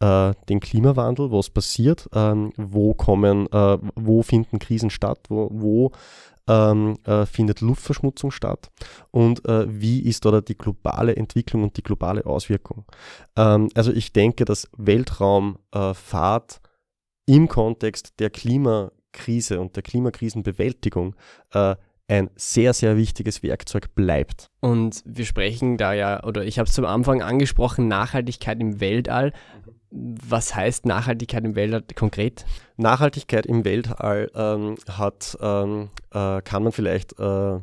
äh, 0.00 0.34
den 0.48 0.58
Klimawandel, 0.58 1.30
was 1.30 1.50
passiert, 1.50 2.08
ähm, 2.12 2.52
wo 2.56 2.94
kommen, 2.94 3.46
äh, 3.52 3.78
wo 3.94 4.22
finden 4.22 4.58
Krisen 4.58 4.90
statt, 4.90 5.20
wo, 5.28 5.48
wo 5.52 5.92
ähm, 6.48 6.98
äh, 7.04 7.26
findet 7.26 7.60
Luftverschmutzung 7.60 8.30
statt 8.30 8.70
und 9.10 9.46
äh, 9.48 9.66
wie 9.68 10.00
ist 10.00 10.24
da 10.24 10.40
die 10.40 10.58
globale 10.58 11.16
Entwicklung 11.16 11.62
und 11.62 11.76
die 11.76 11.82
globale 11.82 12.26
Auswirkung. 12.26 12.84
Ähm, 13.36 13.68
also 13.74 13.92
ich 13.92 14.12
denke, 14.12 14.44
dass 14.44 14.68
Weltraumfahrt 14.76 16.60
im 17.26 17.48
Kontext 17.48 18.20
der 18.20 18.30
Klimakrise 18.30 19.60
und 19.60 19.76
der 19.76 19.82
Klimakrisenbewältigung 19.82 21.14
äh, 21.52 21.76
ein 22.06 22.30
sehr, 22.36 22.74
sehr 22.74 22.96
wichtiges 22.96 23.42
Werkzeug 23.42 23.94
bleibt. 23.94 24.50
Und 24.60 25.02
wir 25.06 25.24
sprechen 25.24 25.78
da 25.78 25.94
ja, 25.94 26.22
oder 26.22 26.44
ich 26.44 26.58
habe 26.58 26.68
es 26.68 26.74
zum 26.74 26.84
Anfang 26.84 27.22
angesprochen, 27.22 27.88
Nachhaltigkeit 27.88 28.60
im 28.60 28.80
Weltall. 28.80 29.32
Was 29.96 30.56
heißt 30.56 30.86
Nachhaltigkeit 30.86 31.44
im 31.44 31.54
Weltall 31.54 31.84
konkret? 31.94 32.44
Nachhaltigkeit 32.76 33.46
im 33.46 33.64
Weltall 33.64 34.28
ähm, 34.34 34.76
hat, 34.88 35.38
ähm, 35.40 35.90
äh, 36.12 36.42
kann 36.42 36.64
man 36.64 36.72
vielleicht 36.72 37.16
äh, 37.20 37.60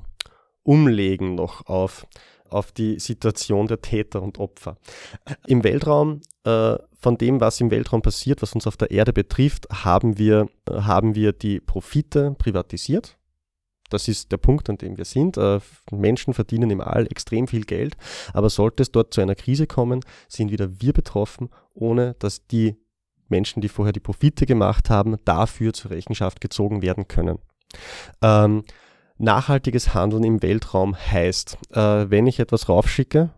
umlegen 0.63 1.35
noch 1.35 1.65
auf, 1.67 2.07
auf 2.49 2.71
die 2.71 2.99
Situation 2.99 3.67
der 3.67 3.81
Täter 3.81 4.21
und 4.21 4.39
Opfer. 4.39 4.77
Im 5.45 5.65
Weltraum, 5.65 6.21
äh, 6.45 6.77
von 6.97 7.17
dem, 7.17 7.41
was 7.41 7.59
im 7.59 7.69
Weltraum 7.69 8.01
passiert, 8.01 8.41
was 8.41 8.53
uns 8.53 8.65
auf 8.65 8.77
der 8.77 8.91
Erde 8.91 9.11
betrifft, 9.11 9.67
haben 9.69 10.17
wir, 10.17 10.47
haben 10.69 11.15
wir 11.15 11.33
die 11.33 11.59
Profite 11.59 12.33
privatisiert 12.37 13.17
das 13.91 14.07
ist 14.07 14.31
der 14.31 14.37
Punkt, 14.37 14.69
an 14.69 14.77
dem 14.77 14.97
wir 14.97 15.05
sind. 15.05 15.37
Äh, 15.37 15.59
Menschen 15.91 16.33
verdienen 16.33 16.71
im 16.71 16.81
All 16.81 17.05
extrem 17.05 17.47
viel 17.47 17.65
Geld, 17.65 17.95
aber 18.33 18.49
sollte 18.49 18.81
es 18.81 18.91
dort 18.91 19.13
zu 19.13 19.21
einer 19.21 19.35
Krise 19.35 19.67
kommen, 19.67 20.01
sind 20.27 20.51
wieder 20.51 20.81
wir 20.81 20.93
betroffen, 20.93 21.49
ohne 21.73 22.15
dass 22.19 22.45
die 22.47 22.77
Menschen, 23.29 23.61
die 23.61 23.69
vorher 23.69 23.93
die 23.93 23.99
Profite 23.99 24.45
gemacht 24.45 24.89
haben, 24.89 25.17
dafür 25.25 25.73
zur 25.73 25.91
Rechenschaft 25.91 26.41
gezogen 26.41 26.81
werden 26.81 27.07
können. 27.07 27.39
Ähm, 28.21 28.63
nachhaltiges 29.17 29.93
Handeln 29.93 30.23
im 30.23 30.41
Weltraum 30.41 30.95
heißt, 30.95 31.57
äh, 31.71 32.09
wenn 32.09 32.27
ich 32.27 32.39
etwas 32.39 32.67
raufschicke, 32.69 33.31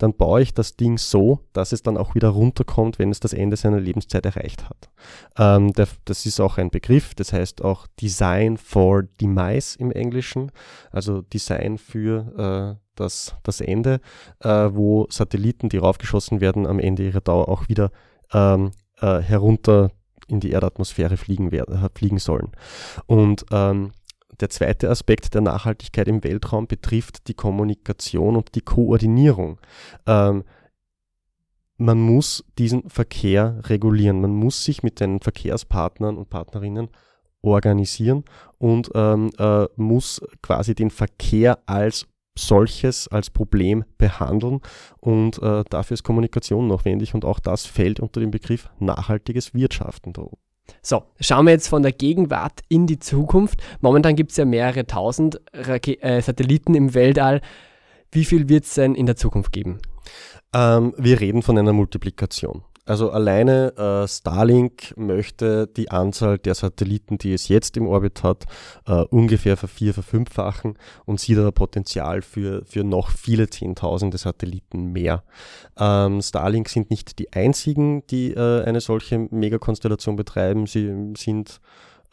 dann 0.00 0.16
baue 0.16 0.40
ich 0.40 0.54
das 0.54 0.76
Ding 0.76 0.96
so, 0.96 1.40
dass 1.52 1.72
es 1.72 1.82
dann 1.82 1.98
auch 1.98 2.14
wieder 2.14 2.28
runterkommt, 2.28 2.98
wenn 2.98 3.10
es 3.10 3.20
das 3.20 3.34
Ende 3.34 3.56
seiner 3.56 3.80
Lebenszeit 3.80 4.24
erreicht 4.24 4.68
hat. 4.68 4.90
Ähm, 5.36 5.72
der, 5.74 5.88
das 6.06 6.24
ist 6.24 6.40
auch 6.40 6.56
ein 6.56 6.70
Begriff, 6.70 7.14
das 7.14 7.32
heißt 7.32 7.62
auch 7.62 7.86
Design 8.00 8.56
for 8.56 9.02
Demise 9.02 9.78
im 9.78 9.92
Englischen, 9.92 10.52
also 10.90 11.20
Design 11.20 11.76
für 11.76 12.78
äh, 12.78 12.89
das, 13.00 13.34
das 13.42 13.60
Ende, 13.60 14.00
äh, 14.40 14.68
wo 14.72 15.06
Satelliten, 15.10 15.68
die 15.68 15.78
raufgeschossen 15.78 16.40
werden, 16.40 16.66
am 16.66 16.78
Ende 16.78 17.04
ihrer 17.04 17.20
Dauer 17.20 17.48
auch 17.48 17.68
wieder 17.68 17.90
ähm, 18.32 18.70
äh, 19.00 19.18
herunter 19.18 19.90
in 20.28 20.40
die 20.40 20.50
Erdatmosphäre 20.50 21.16
fliegen, 21.16 21.50
werden, 21.50 21.88
fliegen 21.94 22.18
sollen. 22.18 22.52
Und 23.06 23.44
ähm, 23.50 23.92
der 24.40 24.50
zweite 24.50 24.88
Aspekt 24.88 25.34
der 25.34 25.42
Nachhaltigkeit 25.42 26.08
im 26.08 26.24
Weltraum 26.24 26.66
betrifft 26.66 27.28
die 27.28 27.34
Kommunikation 27.34 28.36
und 28.36 28.54
die 28.54 28.62
Koordinierung. 28.62 29.58
Ähm, 30.06 30.44
man 31.76 31.98
muss 31.98 32.44
diesen 32.58 32.88
Verkehr 32.90 33.60
regulieren. 33.64 34.20
Man 34.20 34.34
muss 34.34 34.64
sich 34.64 34.82
mit 34.82 35.00
den 35.00 35.20
Verkehrspartnern 35.20 36.16
und 36.16 36.28
Partnerinnen 36.28 36.88
organisieren 37.42 38.24
und 38.58 38.90
ähm, 38.94 39.30
äh, 39.38 39.66
muss 39.76 40.20
quasi 40.42 40.74
den 40.74 40.90
Verkehr 40.90 41.58
als 41.66 42.06
solches, 42.38 43.08
als 43.08 43.30
Problem 43.30 43.84
behandeln 43.98 44.60
und 45.00 45.42
äh, 45.42 45.64
dafür 45.68 45.94
ist 45.94 46.04
Kommunikation 46.04 46.68
notwendig 46.68 47.14
und 47.14 47.24
auch 47.24 47.38
das 47.38 47.66
fällt 47.66 48.00
unter 48.00 48.20
den 48.20 48.30
Begriff 48.30 48.70
nachhaltiges 48.78 49.54
Wirtschaften. 49.54 50.12
So, 50.82 51.02
schauen 51.20 51.46
wir 51.46 51.52
jetzt 51.52 51.68
von 51.68 51.82
der 51.82 51.92
Gegenwart 51.92 52.60
in 52.68 52.86
die 52.86 52.98
Zukunft. 52.98 53.60
Momentan 53.80 54.16
gibt 54.16 54.30
es 54.30 54.36
ja 54.36 54.44
mehrere 54.44 54.86
tausend 54.86 55.40
Rake 55.52 56.00
äh, 56.02 56.22
Satelliten 56.22 56.74
im 56.74 56.94
Weltall. 56.94 57.40
Wie 58.12 58.24
viel 58.24 58.48
wird 58.48 58.64
es 58.64 58.74
denn 58.74 58.94
in 58.94 59.06
der 59.06 59.16
Zukunft 59.16 59.52
geben? 59.52 59.80
Ähm, 60.54 60.94
wir 60.96 61.20
reden 61.20 61.42
von 61.42 61.58
einer 61.58 61.72
Multiplikation. 61.72 62.62
Also 62.90 63.12
alleine 63.12 63.72
äh, 63.76 64.08
Starlink 64.08 64.94
möchte 64.96 65.68
die 65.68 65.92
Anzahl 65.92 66.38
der 66.38 66.56
Satelliten, 66.56 67.18
die 67.18 67.32
es 67.32 67.46
jetzt 67.46 67.76
im 67.76 67.86
Orbit 67.86 68.24
hat, 68.24 68.46
äh, 68.84 69.04
ungefähr 69.10 69.56
vervier, 69.56 69.94
verfünffachen 69.94 70.76
und 71.06 71.20
sieht 71.20 71.38
aber 71.38 71.52
Potenzial 71.52 72.20
für, 72.20 72.64
für 72.64 72.82
noch 72.82 73.10
viele 73.10 73.48
Zehntausende 73.48 74.18
Satelliten 74.18 74.86
mehr. 74.86 75.22
Ähm, 75.78 76.20
Starlink 76.20 76.68
sind 76.68 76.90
nicht 76.90 77.20
die 77.20 77.32
einzigen, 77.32 78.04
die 78.08 78.32
äh, 78.32 78.64
eine 78.64 78.80
solche 78.80 79.20
Megakonstellation 79.20 80.16
betreiben. 80.16 80.66
Sie 80.66 81.12
sind 81.16 81.60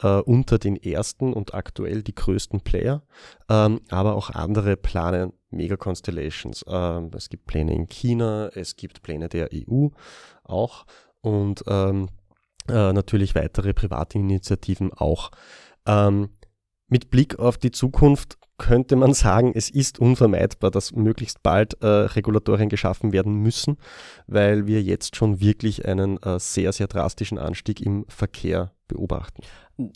äh, 0.02 0.20
unter 0.20 0.60
den 0.60 0.76
ersten 0.76 1.34
und 1.34 1.54
aktuell 1.54 2.04
die 2.04 2.16
größten 2.16 2.62
Player, 2.62 3.04
ähm, 3.50 3.82
aber 3.90 4.16
auch 4.16 4.30
andere 4.30 4.78
planen 4.78 5.34
Mega-Constellations. 5.50 6.66
Ähm, 6.68 7.12
es 7.16 7.30
gibt 7.30 7.46
Pläne 7.48 7.74
in 7.74 7.88
China, 7.90 8.50
es 8.54 8.76
gibt 8.76 9.02
Pläne 9.02 9.30
der 9.30 9.50
EU 9.54 9.88
auch 10.44 10.86
und 11.22 11.64
ähm, 11.68 12.10
äh, 12.70 12.94
natürlich 12.94 13.36
weitere 13.36 13.74
private 13.74 14.18
Initiativen 14.18 14.92
auch. 14.94 15.32
Ähm, 15.86 16.30
mit 16.90 17.10
Blick 17.10 17.40
auf 17.40 17.58
die 17.58 17.72
Zukunft 17.72 18.38
könnte 18.58 18.96
man 18.96 19.14
sagen, 19.14 19.52
es 19.54 19.70
ist 19.70 20.00
unvermeidbar, 20.00 20.72
dass 20.72 20.92
möglichst 20.92 21.44
bald 21.44 21.82
äh, 21.82 21.86
Regulatorien 21.88 22.70
geschaffen 22.70 23.12
werden 23.12 23.34
müssen, 23.34 23.78
weil 24.26 24.66
wir 24.66 24.82
jetzt 24.82 25.16
schon 25.16 25.40
wirklich 25.40 25.86
einen 25.86 26.18
äh, 26.24 26.40
sehr, 26.40 26.74
sehr 26.74 26.88
drastischen 26.88 27.38
Anstieg 27.38 27.82
im 27.82 28.06
Verkehr 28.08 28.72
beobachten. 28.88 29.44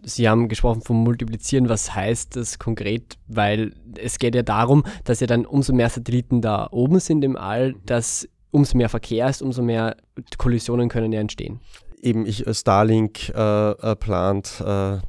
Sie 0.03 0.29
haben 0.29 0.47
gesprochen 0.47 0.81
vom 0.81 1.03
Multiplizieren. 1.03 1.69
Was 1.69 1.95
heißt 1.95 2.35
das 2.35 2.59
konkret? 2.59 3.17
Weil 3.27 3.73
es 3.97 4.19
geht 4.19 4.35
ja 4.35 4.43
darum, 4.43 4.83
dass 5.05 5.19
ja 5.19 5.27
dann 5.27 5.45
umso 5.45 5.73
mehr 5.73 5.89
Satelliten 5.89 6.41
da 6.41 6.67
oben 6.71 6.99
sind 6.99 7.23
im 7.23 7.35
All, 7.35 7.73
dass 7.85 8.27
umso 8.51 8.77
mehr 8.77 8.89
Verkehr 8.89 9.27
ist, 9.27 9.41
umso 9.41 9.61
mehr 9.63 9.95
Kollisionen 10.37 10.89
können 10.89 11.11
ja 11.11 11.19
entstehen. 11.19 11.59
Eben, 12.01 12.25
ich, 12.25 12.45
äh, 12.45 12.53
Starlink 12.53 13.29
äh, 13.29 13.71
äh 13.71 13.95
plant 13.95 14.59
äh, 14.59 14.63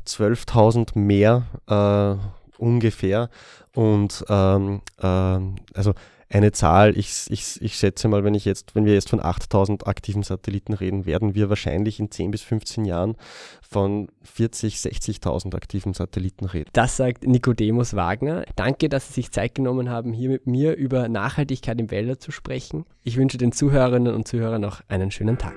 12.000 0.06 0.98
mehr 0.98 1.46
äh, 1.66 2.62
ungefähr. 2.62 3.28
Und 3.74 4.24
ähm, 4.28 4.82
ähm 5.02 5.56
also 5.74 5.92
eine 6.32 6.52
Zahl, 6.52 6.96
ich, 6.96 7.26
ich, 7.28 7.60
ich 7.60 7.74
schätze 7.74 8.08
mal, 8.08 8.24
wenn, 8.24 8.34
ich 8.34 8.44
jetzt, 8.44 8.74
wenn 8.74 8.86
wir 8.86 8.94
jetzt 8.94 9.10
von 9.10 9.22
8000 9.22 9.86
aktiven 9.86 10.22
Satelliten 10.22 10.72
reden, 10.72 11.04
werden 11.04 11.34
wir 11.34 11.50
wahrscheinlich 11.50 12.00
in 12.00 12.10
10 12.10 12.30
bis 12.30 12.42
15 12.42 12.84
Jahren 12.84 13.16
von 13.60 14.08
40, 14.22 14.76
60.000 14.76 15.54
aktiven 15.54 15.92
Satelliten 15.92 16.46
reden. 16.46 16.70
Das 16.72 16.96
sagt 16.96 17.26
Nikodemus 17.26 17.94
Wagner. 17.94 18.44
Danke, 18.56 18.88
dass 18.88 19.08
Sie 19.08 19.14
sich 19.14 19.30
Zeit 19.30 19.54
genommen 19.54 19.90
haben, 19.90 20.12
hier 20.12 20.30
mit 20.30 20.46
mir 20.46 20.74
über 20.74 21.08
Nachhaltigkeit 21.08 21.78
im 21.78 21.90
Wälder 21.90 22.18
zu 22.18 22.32
sprechen. 22.32 22.84
Ich 23.02 23.16
wünsche 23.16 23.36
den 23.36 23.52
Zuhörerinnen 23.52 24.14
und 24.14 24.26
Zuhörern 24.26 24.62
noch 24.62 24.80
einen 24.88 25.10
schönen 25.10 25.36
Tag. 25.36 25.54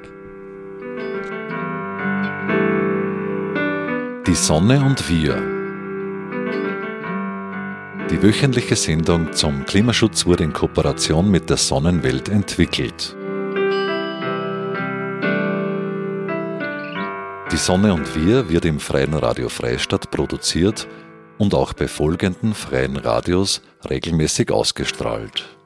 Die 4.27 4.35
Sonne 4.35 4.83
und 4.83 5.09
wir 5.09 5.54
die 8.09 8.21
wöchentliche 8.21 8.75
Sendung 8.75 9.33
zum 9.33 9.65
Klimaschutz 9.65 10.25
wurde 10.25 10.43
in 10.43 10.53
Kooperation 10.53 11.29
mit 11.29 11.49
der 11.49 11.57
Sonnenwelt 11.57 12.29
entwickelt. 12.29 13.15
Die 17.51 17.57
Sonne 17.57 17.93
und 17.93 18.15
wir 18.15 18.49
wird 18.49 18.65
im 18.65 18.79
Freien 18.79 19.13
Radio 19.13 19.49
Freistadt 19.49 20.11
produziert 20.11 20.87
und 21.37 21.55
auch 21.55 21.73
bei 21.73 21.87
folgenden 21.87 22.53
freien 22.53 22.97
Radios 22.97 23.61
regelmäßig 23.89 24.51
ausgestrahlt. 24.51 25.57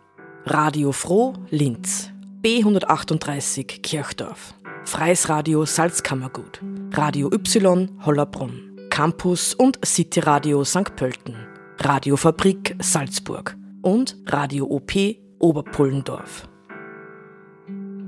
Radio 0.45 0.91
Froh 0.91 1.33
Linz, 1.49 2.09
B138 2.41 3.81
Kirchdorf, 3.81 4.53
Freies 4.85 5.27
Radio 5.29 5.65
Salzkammergut, 5.65 6.61
Radio 6.93 7.29
Y 7.33 7.89
Hollerbrunn, 8.05 8.87
Campus 8.89 9.53
und 9.53 9.77
City 9.85 10.21
Radio 10.21 10.63
St. 10.63 10.95
Pölten. 10.95 11.48
Radiofabrik 11.81 12.75
Salzburg 12.79 13.55
und 13.81 14.17
Radio 14.25 14.65
OP 14.65 14.91
Oberpullendorf. 15.39 16.49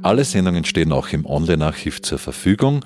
Alle 0.02 0.26
Sendungen 0.26 0.66
stehen 0.66 0.92
auch 0.92 1.08
im 1.10 1.26
Online-Archiv 1.26 2.02
zur 2.02 2.20
Verfügung 2.20 2.84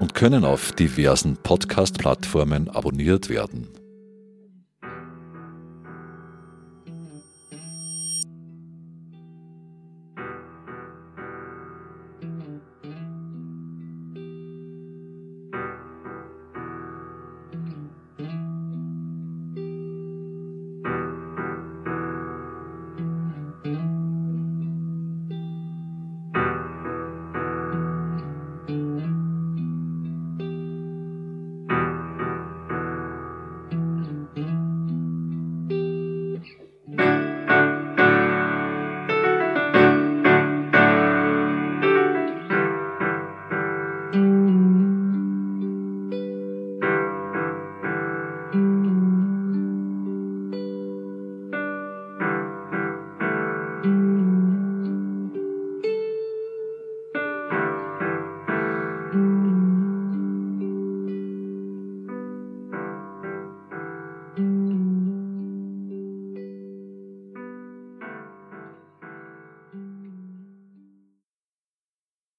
und 0.00 0.14
können 0.14 0.44
auf 0.44 0.72
diversen 0.72 1.36
Podcast-Plattformen 1.36 2.68
abonniert 2.68 3.28
werden. 3.28 3.68